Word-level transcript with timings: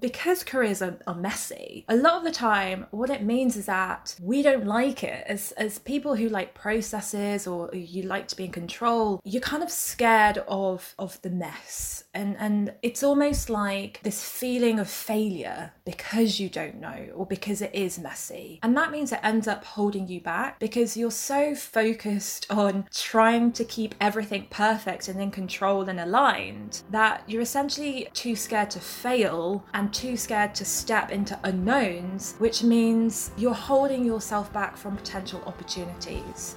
because 0.00 0.44
careers 0.44 0.82
are, 0.82 0.98
are 1.06 1.14
messy, 1.14 1.84
a 1.88 1.96
lot 1.96 2.18
of 2.18 2.24
the 2.24 2.30
time, 2.30 2.86
what 2.90 3.10
it 3.10 3.22
means 3.22 3.56
is 3.56 3.66
that 3.66 4.16
we 4.20 4.42
don't 4.42 4.66
like 4.66 5.02
it. 5.02 5.24
As, 5.26 5.52
as 5.52 5.78
people 5.78 6.16
who 6.16 6.28
like 6.28 6.54
processes 6.54 7.46
or 7.46 7.74
you 7.74 8.02
like 8.02 8.28
to 8.28 8.36
be 8.36 8.44
in 8.44 8.52
control, 8.52 9.20
you're 9.24 9.42
kind 9.42 9.62
of 9.62 9.70
scared 9.70 10.38
of, 10.48 10.94
of 10.98 11.20
the 11.22 11.30
mess. 11.30 12.04
And, 12.14 12.36
and 12.38 12.72
it's 12.82 13.02
almost 13.02 13.50
like 13.50 14.00
this 14.02 14.24
feeling 14.26 14.78
of 14.78 14.88
failure 14.88 15.72
because 15.84 16.40
you 16.40 16.48
don't 16.48 16.80
know 16.80 17.08
or 17.14 17.26
because 17.26 17.60
it 17.60 17.74
is 17.74 17.98
messy. 17.98 18.58
And 18.62 18.76
that 18.76 18.90
means 18.90 19.12
it 19.12 19.20
ends 19.22 19.46
up 19.46 19.64
holding 19.64 20.08
you 20.08 20.20
back 20.20 20.58
because 20.58 20.96
you're 20.96 21.10
so 21.10 21.54
focused 21.54 22.50
on 22.50 22.86
trying 22.92 23.52
to 23.52 23.64
keep 23.64 23.94
everything 24.00 24.46
perfect 24.50 25.08
and 25.08 25.20
in 25.20 25.30
control 25.30 25.88
and 25.88 26.00
aligned 26.00 26.82
that 26.90 27.22
you're 27.26 27.42
essentially 27.42 28.08
too 28.14 28.34
scared 28.34 28.70
to 28.70 28.80
fail 28.80 29.64
and 29.74 29.85
too 29.90 30.16
scared 30.16 30.54
to 30.56 30.64
step 30.64 31.10
into 31.10 31.38
unknowns, 31.44 32.34
which 32.38 32.62
means 32.62 33.30
you're 33.36 33.54
holding 33.54 34.04
yourself 34.04 34.52
back 34.52 34.76
from 34.76 34.96
potential 34.96 35.42
opportunities. 35.46 36.56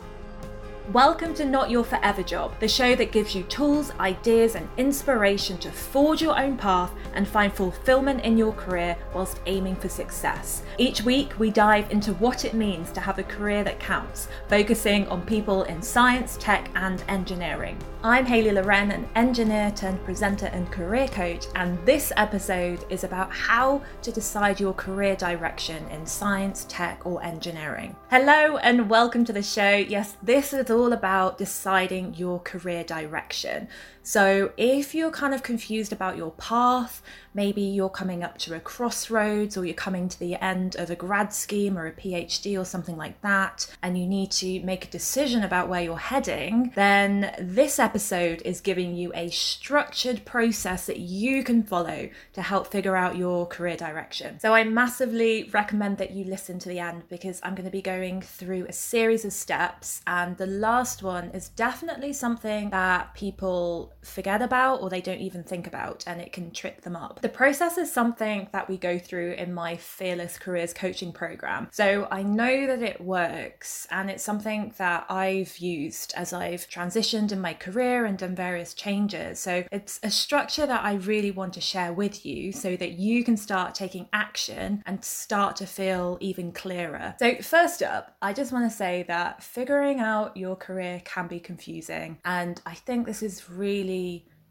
Welcome 0.93 1.35
to 1.35 1.45
Not 1.45 1.69
Your 1.69 1.83
Forever 1.83 2.23
Job, 2.23 2.59
the 2.59 2.67
show 2.67 2.95
that 2.95 3.11
gives 3.11 3.35
you 3.35 3.43
tools, 3.43 3.91
ideas, 3.99 4.55
and 4.55 4.67
inspiration 4.77 5.59
to 5.59 5.71
forge 5.71 6.19
your 6.19 6.35
own 6.35 6.57
path 6.57 6.91
and 7.13 7.27
find 7.27 7.53
fulfillment 7.53 8.21
in 8.25 8.39
your 8.39 8.53
career 8.53 8.97
whilst 9.13 9.39
aiming 9.45 9.75
for 9.75 9.87
success. 9.87 10.63
Each 10.79 11.03
week, 11.03 11.37
we 11.37 11.51
dive 11.51 11.91
into 11.91 12.13
what 12.13 12.43
it 12.43 12.55
means 12.55 12.91
to 12.93 13.01
have 13.01 13.19
a 13.19 13.23
career 13.23 13.63
that 13.65 13.79
counts, 13.79 14.29
focusing 14.47 15.07
on 15.09 15.21
people 15.27 15.61
in 15.63 15.79
science, 15.79 16.37
tech, 16.39 16.71
and 16.73 17.03
engineering. 17.07 17.77
I'm 18.01 18.25
Hayley 18.25 18.51
Loren, 18.51 18.91
an 18.91 19.07
engineer 19.15 19.69
turned 19.71 20.03
presenter 20.03 20.47
and 20.47 20.71
career 20.71 21.07
coach, 21.09 21.45
and 21.53 21.77
this 21.85 22.11
episode 22.17 22.83
is 22.89 23.03
about 23.03 23.31
how 23.31 23.83
to 24.01 24.11
decide 24.11 24.59
your 24.59 24.73
career 24.73 25.15
direction 25.17 25.85
in 25.89 26.05
science, 26.07 26.65
tech, 26.67 27.05
or 27.05 27.21
engineering. 27.21 27.95
Hello, 28.09 28.57
and 28.57 28.89
welcome 28.89 29.23
to 29.25 29.33
the 29.33 29.43
show. 29.43 29.75
Yes, 29.75 30.17
this 30.23 30.53
is 30.53 30.61
all 30.79 30.93
about 30.93 31.37
deciding 31.37 32.15
your 32.15 32.39
career 32.39 32.83
direction. 32.83 33.67
So, 34.09 34.51
if 34.57 34.95
you're 34.95 35.11
kind 35.11 35.35
of 35.35 35.43
confused 35.43 35.93
about 35.93 36.17
your 36.17 36.31
path, 36.31 37.03
maybe 37.35 37.61
you're 37.61 37.91
coming 37.91 38.23
up 38.23 38.39
to 38.39 38.55
a 38.55 38.59
crossroads 38.59 39.55
or 39.55 39.65
you're 39.65 39.75
coming 39.75 40.09
to 40.09 40.17
the 40.17 40.33
end 40.43 40.75
of 40.77 40.89
a 40.89 40.95
grad 40.95 41.31
scheme 41.31 41.77
or 41.77 41.85
a 41.85 41.91
PhD 41.91 42.59
or 42.59 42.65
something 42.65 42.97
like 42.97 43.21
that, 43.21 43.67
and 43.83 43.99
you 43.99 44.07
need 44.07 44.31
to 44.31 44.61
make 44.61 44.85
a 44.85 44.87
decision 44.87 45.43
about 45.43 45.69
where 45.69 45.83
you're 45.83 45.95
heading, 45.95 46.71
then 46.73 47.35
this 47.37 47.77
episode 47.77 48.41
is 48.43 48.61
giving 48.61 48.95
you 48.95 49.11
a 49.13 49.29
structured 49.29 50.25
process 50.25 50.87
that 50.87 50.97
you 50.97 51.43
can 51.43 51.61
follow 51.61 52.09
to 52.33 52.41
help 52.41 52.65
figure 52.65 52.95
out 52.95 53.15
your 53.15 53.45
career 53.45 53.77
direction. 53.77 54.39
So, 54.39 54.55
I 54.55 54.63
massively 54.63 55.47
recommend 55.53 55.99
that 55.99 56.13
you 56.13 56.25
listen 56.25 56.57
to 56.57 56.69
the 56.69 56.79
end 56.79 57.03
because 57.09 57.39
I'm 57.43 57.53
going 57.53 57.65
to 57.65 57.71
be 57.71 57.83
going 57.83 58.23
through 58.23 58.65
a 58.67 58.73
series 58.73 59.23
of 59.23 59.33
steps, 59.33 60.01
and 60.07 60.35
the 60.37 60.47
last 60.47 61.03
one 61.03 61.29
is 61.29 61.49
definitely 61.49 62.13
something 62.13 62.71
that 62.71 63.13
people 63.13 63.93
forget 64.01 64.41
about 64.41 64.81
or 64.81 64.89
they 64.89 65.01
don't 65.01 65.19
even 65.19 65.43
think 65.43 65.67
about, 65.67 66.03
and 66.07 66.21
it 66.21 66.33
can 66.33 66.51
trip 66.51 66.81
them 66.81 66.95
up. 66.95 67.21
The 67.21 67.29
process 67.29 67.77
is 67.77 67.91
something 67.91 68.47
that 68.51 68.69
we 68.69 68.77
go 68.77 68.97
through 68.97 69.33
in 69.33 69.53
my 69.53 69.77
Fearless 69.77 70.37
Careers 70.37 70.73
coaching 70.73 71.11
program. 71.11 71.67
So 71.71 72.07
I 72.11 72.23
know 72.23 72.67
that 72.67 72.81
it 72.81 73.01
works, 73.01 73.87
and 73.91 74.09
it's 74.09 74.23
something 74.23 74.73
that 74.77 75.05
I've 75.09 75.57
used 75.57 76.13
as 76.15 76.33
I've 76.33 76.69
transitioned 76.69 77.31
in 77.31 77.41
my 77.41 77.53
career 77.53 78.05
and 78.05 78.17
done 78.17 78.35
various 78.35 78.73
changes. 78.73 79.39
So 79.39 79.65
it's 79.71 79.99
a 80.03 80.09
structure 80.09 80.65
that 80.65 80.83
I 80.83 80.95
really 80.95 81.31
want 81.31 81.53
to 81.53 81.61
share 81.61 81.93
with 81.93 82.25
you 82.25 82.51
so 82.51 82.75
that 82.75 82.93
you 82.93 83.23
can 83.23 83.37
start 83.37 83.75
taking 83.75 84.07
action 84.13 84.83
and 84.85 85.03
start 85.03 85.55
to 85.57 85.65
feel 85.65 86.17
even 86.21 86.51
clearer. 86.51 87.15
So, 87.19 87.35
first 87.41 87.81
up, 87.81 88.15
I 88.21 88.33
just 88.33 88.51
want 88.51 88.69
to 88.69 88.75
say 88.75 89.03
that 89.07 89.43
figuring 89.43 89.99
out 89.99 90.37
your 90.37 90.55
career 90.55 91.01
can 91.05 91.27
be 91.27 91.39
confusing, 91.39 92.19
and 92.25 92.61
I 92.65 92.75
think 92.75 93.05
this 93.05 93.23
is 93.23 93.49
really 93.49 93.88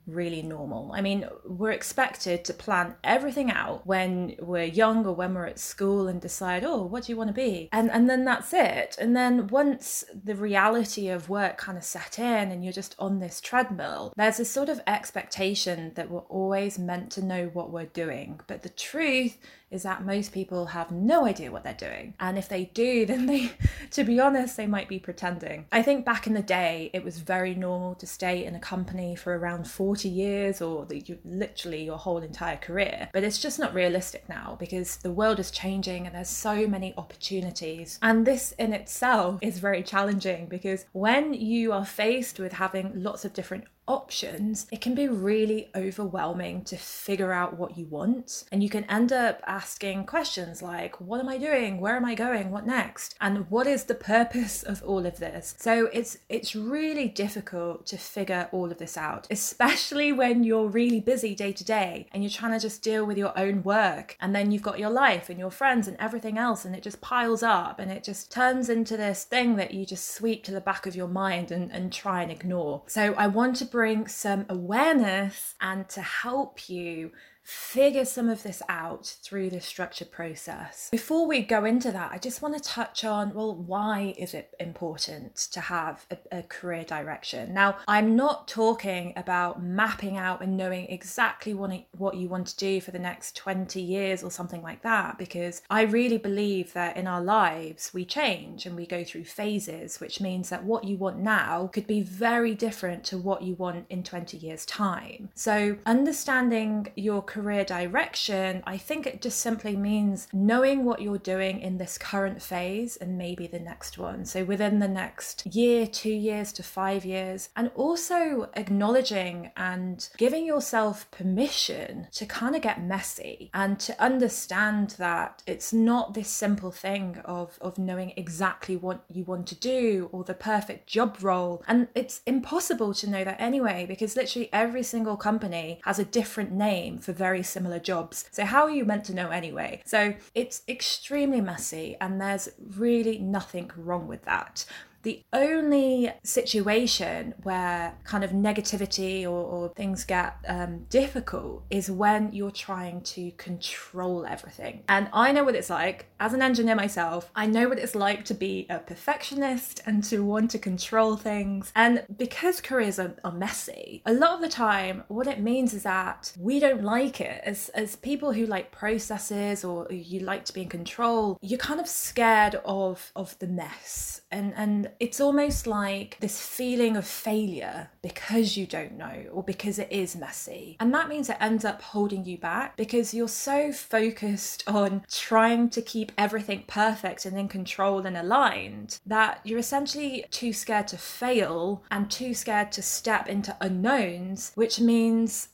really 0.09 0.43
normal. 0.43 0.91
I 0.93 1.03
mean, 1.03 1.29
we're 1.45 1.71
expected 1.71 2.45
to 2.47 2.55
plan 2.55 2.97
everything 3.05 3.51
out 3.51 3.87
when 3.87 4.35
we're 4.41 4.65
young 4.65 5.05
or 5.07 5.13
when 5.13 5.35
we're 5.35 5.47
at 5.47 5.59
school 5.59 6.09
and 6.09 6.21
decide, 6.21 6.65
oh, 6.65 6.83
what 6.83 7.05
do 7.05 7.13
you 7.13 7.17
want 7.17 7.29
to 7.29 7.35
be? 7.35 7.69
And 7.73 7.91
and 7.91 8.09
then 8.09 8.25
that's 8.25 8.53
it. 8.53 8.97
And 8.99 9.15
then 9.15 9.49
once 9.49 10.05
the 10.25 10.35
reality 10.35 11.09
of 11.09 11.29
work 11.29 11.59
kind 11.59 11.77
of 11.77 11.85
set 11.85 12.19
in 12.19 12.51
and 12.51 12.65
you're 12.65 12.73
just 12.73 12.97
on 12.99 13.21
this 13.21 13.41
treadmill, 13.41 14.13
there's 14.17 14.41
a 14.41 14.45
sort 14.45 14.69
of 14.69 14.81
expectation 14.87 15.93
that 15.95 16.11
we're 16.11 16.21
always 16.21 16.79
meant 16.79 17.13
to 17.13 17.25
know 17.25 17.51
what 17.53 17.71
we're 17.71 17.85
doing. 17.85 18.41
But 18.47 18.63
the 18.63 18.71
truth 18.71 19.39
is 19.71 19.83
that 19.83 20.05
most 20.05 20.33
people 20.33 20.67
have 20.67 20.91
no 20.91 21.27
idea 21.27 21.51
what 21.51 21.65
they're 21.65 21.75
doing. 21.75 22.15
And 22.21 22.39
if 22.39 22.49
they 22.49 22.67
do, 22.75 23.07
then 23.07 23.27
they, 23.27 23.53
to 23.93 24.05
be 24.05 24.21
honest, 24.21 24.57
they 24.57 24.67
might 24.67 24.89
be 24.89 24.99
pretending. 24.99 25.67
I 25.73 25.83
think 25.83 26.05
back 26.05 26.27
in 26.27 26.35
the 26.35 26.43
day, 26.43 26.91
it 26.93 27.05
was 27.05 27.19
very 27.19 27.55
normal 27.55 27.95
to 27.97 28.07
stay 28.07 28.45
in 28.45 28.55
a 28.55 28.61
company 28.61 29.15
for 29.15 29.37
around 29.37 29.69
40 29.69 30.09
years 30.09 30.61
or 30.61 30.87
the, 30.87 31.05
literally 31.25 31.85
your 31.85 31.99
whole 31.99 32.19
entire 32.19 32.57
career. 32.57 33.09
But 33.13 33.25
it's 33.25 33.41
just 33.41 33.59
not 33.59 33.75
realistic 33.75 34.29
now 34.29 34.57
because 34.59 34.97
the 34.99 35.13
world 35.13 35.39
is 35.39 35.51
changing 35.51 36.07
and 36.07 36.15
there's 36.15 36.29
so 36.29 36.67
many 36.67 36.95
opportunities. 36.97 37.99
And 38.03 38.27
this 38.27 38.53
in 38.59 38.73
itself 38.73 39.39
is 39.43 39.59
very 39.59 39.83
challenging 39.83 40.47
because 40.47 40.87
when 40.93 41.35
you 41.35 41.73
are 41.73 41.85
faced 41.85 42.39
with 42.39 42.53
having 42.55 42.93
lots 42.95 43.25
of 43.25 43.33
different 43.33 43.65
options, 43.89 44.67
it 44.71 44.81
can 44.81 44.95
be 44.95 45.09
really 45.09 45.71
overwhelming 45.75 46.63
to 46.65 46.77
figure 46.77 47.33
out 47.33 47.59
what 47.59 47.77
you 47.77 47.87
want. 47.87 48.45
And 48.53 48.63
you 48.63 48.69
can 48.69 48.85
end 48.85 49.13
up 49.13 49.41
asking 49.47 50.05
questions 50.05 50.63
like, 50.63 51.01
What 51.01 51.21
am 51.21 51.29
I 51.29 51.39
doing? 51.39 51.81
Where 51.81 51.97
am 51.97 52.05
I 52.05 52.15
going? 52.15 52.51
What 52.51 52.67
next? 52.67 53.17
And 53.21 53.51
what 53.51 53.67
is 53.67 53.85
the 53.85 53.95
purpose 53.95 54.63
of 54.63 54.83
all 54.85 55.07
of 55.07 55.19
this? 55.19 55.55
So 55.59 55.89
it's 55.93 56.19
it's 56.29 56.55
really 56.55 57.09
difficult 57.09 57.87
to 57.87 57.97
figure 57.97 58.49
all 58.53 58.71
of 58.71 58.79
this 58.79 58.97
out, 58.97 59.27
especially 59.31 60.13
when 60.13 60.45
you're 60.45 60.69
really 60.69 61.01
busy 61.01 61.35
day 61.35 61.53
to 61.53 61.65
day 61.65 62.07
and 62.13 62.23
you're 62.23 62.31
trying 62.31 62.53
to 62.53 62.61
just 62.61 62.83
deal 62.83 63.05
with 63.05 63.17
your 63.17 63.37
own 63.39 63.63
work. 63.63 64.17
And 64.21 64.35
then 64.35 64.51
you've 64.51 64.63
got 64.63 64.79
your 64.79 64.91
life 64.91 65.31
and 65.31 65.39
your 65.39 65.51
friends 65.51 65.89
and 65.89 65.97
everything 65.99 66.39
else, 66.39 66.65
and 66.65 66.75
it 66.75 66.83
just 66.83 67.01
piles 67.01 67.43
up 67.43 67.79
and 67.79 67.91
it 67.91 68.05
just 68.05 68.31
turns 68.31 68.69
into 68.69 68.97
this 68.97 69.25
thing 69.25 69.57
that 69.57 69.73
you 69.73 69.87
just 69.87 70.15
sweep 70.15 70.45
to 70.45 70.53
the 70.53 70.61
back 70.61 70.87
of 70.87 70.95
your 70.95 71.09
mind 71.09 71.51
and, 71.51 71.71
and 71.73 71.93
try 71.93 72.23
and 72.23 72.31
ignore. 72.31 72.83
So 72.87 73.15
I 73.15 73.27
want 73.27 73.57
to 73.57 73.65
bring 73.79 74.09
some 74.09 74.45
awareness 74.49 75.55
and 75.61 75.89
to 75.89 76.03
help 76.03 76.69
you 76.69 77.13
figure 77.49 78.05
some 78.05 78.29
of 78.29 78.43
this 78.43 78.63
out 78.69 79.17
through 79.23 79.49
the 79.49 79.61
structured 79.61 80.11
process. 80.11 80.91
Before 80.91 81.27
we 81.27 81.41
go 81.41 81.65
into 81.65 81.91
that, 81.93 82.13
I 82.13 82.19
just 82.19 82.43
want 82.43 82.55
to 82.55 82.61
touch 82.61 83.07
on 83.07 83.33
well, 83.33 83.55
why 83.55 84.15
is 84.19 84.35
it 84.35 84.55
important 84.61 85.37
to 85.53 85.61
have 85.61 86.05
a, 86.11 86.19
a, 86.41 86.43
career 86.43 86.85
direction? 86.85 87.55
Now, 87.55 87.79
I'm 87.89 88.15
not 88.15 88.49
talking 88.49 89.15
about 89.17 89.63
mapping 89.63 90.19
out 90.19 90.43
and 90.43 90.59
knowing 90.59 90.89
exactly 90.91 91.55
what, 91.55 91.73
what 91.97 92.17
you 92.17 92.29
want 92.29 92.49
to 92.49 92.57
do 92.59 92.83
for 92.83 92.91
the 92.91 92.99
next 92.99 93.35
20 93.37 93.81
years 93.81 94.23
or 94.23 94.31
something 94.31 94.61
like 94.61 94.83
that, 94.83 95.17
because 95.17 95.63
I 95.71 95.83
really 95.83 96.19
believe 96.19 96.75
that 96.75 96.99
in 96.99 97.07
our 97.07 97.23
lives 97.23 97.95
we 97.95 98.05
change 98.05 98.67
and 98.67 98.77
we 98.77 98.85
go 98.85 99.05
through 99.05 99.25
phases, 99.25 100.01
which 100.01 100.21
means 100.21 100.51
that 100.51 100.65
what 100.65 100.85
you 100.85 100.99
want 100.99 101.19
now 101.19 101.71
could 101.73 101.87
be 101.87 102.03
very 102.03 102.55
different 102.55 103.05
to 103.05 103.17
what 103.17 103.41
you 103.41 103.55
want 103.55 103.87
in 103.89 104.03
20 104.03 104.37
years' 104.37 104.67
time. 104.67 105.31
So, 105.35 105.79
understanding 105.87 106.93
your 106.95 107.23
career 107.23 107.38
career 107.39 107.65
direction, 107.65 108.63
I 108.67 108.77
think 108.77 109.07
it 109.07 109.23
just 109.23 109.39
simply 109.41 109.77
means 109.77 110.27
knowing 110.33 110.85
what 110.85 111.01
you're 111.01 111.19
doing 111.19 111.61
in 111.61 111.79
this 111.79 111.97
current 111.97 112.43
phase 112.43 112.97
and 112.97 113.17
maybe 113.17 113.47
the 113.47 113.61
next 113.61 113.97
one. 113.97 114.25
So 114.25 114.45
within 114.45 114.81
the 114.81 114.89
next 114.89 115.47
year, 115.47 115.87
two 115.87 116.11
years 116.11 116.53
to 116.55 116.63
five 116.65 117.05
years, 117.05 117.51
and 117.55 117.71
also 117.77 118.51
acknowledging 118.55 119.53
and 119.57 120.09
giving 120.17 120.45
yourself 120.45 121.09
permission 121.13 122.09
to 122.13 122.27
kind 122.27 122.57
of 122.57 122.63
get 122.63 122.83
messy 122.83 123.51
and 123.55 123.79
to 123.81 124.03
understand 124.03 124.91
that 124.99 125.43
it's 125.47 125.73
not 125.73 126.15
this 126.15 126.29
simple 126.29 126.73
thing 126.73 127.21
of, 127.25 127.57
of 127.61 127.79
knowing 127.79 128.13
exactly 128.17 128.77
what 128.77 129.05
you 129.09 129.23
want 129.23 129.47
to 129.47 129.55
do 129.55 130.09
or 130.11 130.25
the 130.25 130.35
perfect 130.35 130.89
job 130.89 131.17
role. 131.23 131.63
And 131.69 131.87
it's 131.95 132.21
impossible 132.27 132.95
to 132.95 133.09
know 133.09 133.23
that 133.23 133.41
anyway, 133.41 133.87
because 133.87 134.17
literally 134.17 134.49
every 134.53 134.83
single 134.83 135.17
company 135.17 135.81
has 135.85 136.01
a 136.01 136.05
different 136.05 136.51
name 136.51 136.99
for 136.99 137.13
very 137.13 137.28
similar 137.43 137.79
jobs. 137.79 138.29
So, 138.31 138.45
how 138.45 138.65
are 138.65 138.71
you 138.71 138.85
meant 138.85 139.05
to 139.05 139.15
know 139.15 139.31
anyway? 139.31 139.83
So, 139.85 140.15
it's 140.35 140.63
extremely 140.69 141.41
messy, 141.41 141.97
and 142.01 142.21
there's 142.21 142.49
really 142.77 143.19
nothing 143.19 143.71
wrong 143.77 144.07
with 144.07 144.25
that. 144.25 144.65
The 145.03 145.23
only 145.33 146.13
situation 146.23 147.35
where 147.43 147.97
kind 148.05 148.25
of 148.25 148.31
negativity 148.31 149.25
or, 149.25 149.29
or 149.29 149.69
things 149.71 150.05
get 150.05 150.37
um, 150.47 150.87
difficult 150.91 151.65
is 151.71 151.91
when 151.91 152.33
you're 152.33 152.51
trying 152.51 153.03
to 153.03 153.31
control 153.33 154.27
everything. 154.27 154.83
And 154.89 155.09
I 155.13 155.33
know 155.33 155.45
what 155.45 155.55
it's 155.55 155.71
like 155.71 156.07
as 156.21 156.35
an 156.35 156.43
engineer 156.43 156.75
myself. 156.75 157.31
I 157.35 157.47
know 157.47 157.69
what 157.69 157.79
it's 157.79 157.95
like 157.95 158.25
to 158.27 158.35
be 158.35 158.67
a 158.69 158.79
perfectionist 158.79 159.81
and 159.87 160.03
to 160.05 160.25
want 160.25 160.51
to 160.53 160.59
control 160.59 161.17
things. 161.17 161.73
And 161.77 162.05
because 162.17 162.61
careers 162.61 162.99
are, 162.99 163.15
are 163.25 163.33
messy, 163.33 164.03
a 164.05 164.13
lot 164.13 164.35
of 164.35 164.41
the 164.41 164.49
time, 164.49 165.05
what 165.09 165.27
it 165.27 165.41
means 165.41 165.75
is 165.75 165.85
that 165.85 166.33
we 166.39 166.61
don't 166.61 166.83
like 166.83 167.21
it 167.21 167.41
as 167.45 167.69
as 167.71 167.97
people 167.97 168.33
who 168.33 168.47
like 168.47 168.73
processes 168.73 169.65
or 169.65 169.87
you 169.91 170.21
like 170.21 170.45
to 170.47 170.53
be 170.53 170.63
in 170.63 170.69
control. 170.69 171.39
You're 171.41 171.59
kind 171.59 171.81
of 171.81 171.89
scared 171.89 172.57
of 172.65 173.13
of 173.15 173.39
the 173.39 173.47
mess 173.47 174.23
and 174.31 174.53
and 174.57 174.88
it's 175.01 175.21
almost 175.21 175.67
like 175.67 176.17
this 176.21 176.41
feeling 176.41 176.97
of 176.97 177.07
failure 177.07 177.91
because 178.03 178.57
you 178.57 178.67
don't 178.67 178.97
know 178.97 179.25
or 179.33 179.43
because 179.43 179.79
it 179.79 179.91
is 179.91 180.17
messy. 180.17 180.77
And 180.81 180.95
that 180.95 181.09
means 181.09 181.29
it 181.29 181.37
ends 181.41 181.65
up 181.65 181.83
holding 181.83 182.25
you 182.25 182.39
back 182.39 182.77
because 182.77 183.15
you're 183.15 183.29
so 183.29 183.73
focused 183.73 184.65
on 184.67 185.03
trying 185.11 185.71
to 185.71 185.83
keep 185.83 186.13
everything 186.17 186.65
perfect 186.67 187.25
and 187.27 187.39
in 187.39 187.49
control 187.49 188.07
and 188.07 188.17
aligned 188.17 188.99
that 189.07 189.41
you're 189.45 189.59
essentially 189.59 190.25
too 190.31 190.53
scared 190.53 190.89
to 190.89 190.99
fail 190.99 191.83
and 191.91 192.11
too 192.11 192.35
scared 192.35 192.73
to 192.73 192.83
step 192.83 193.29
into 193.29 193.57
unknowns 193.61 194.53
which 194.55 194.81
means 194.81 195.49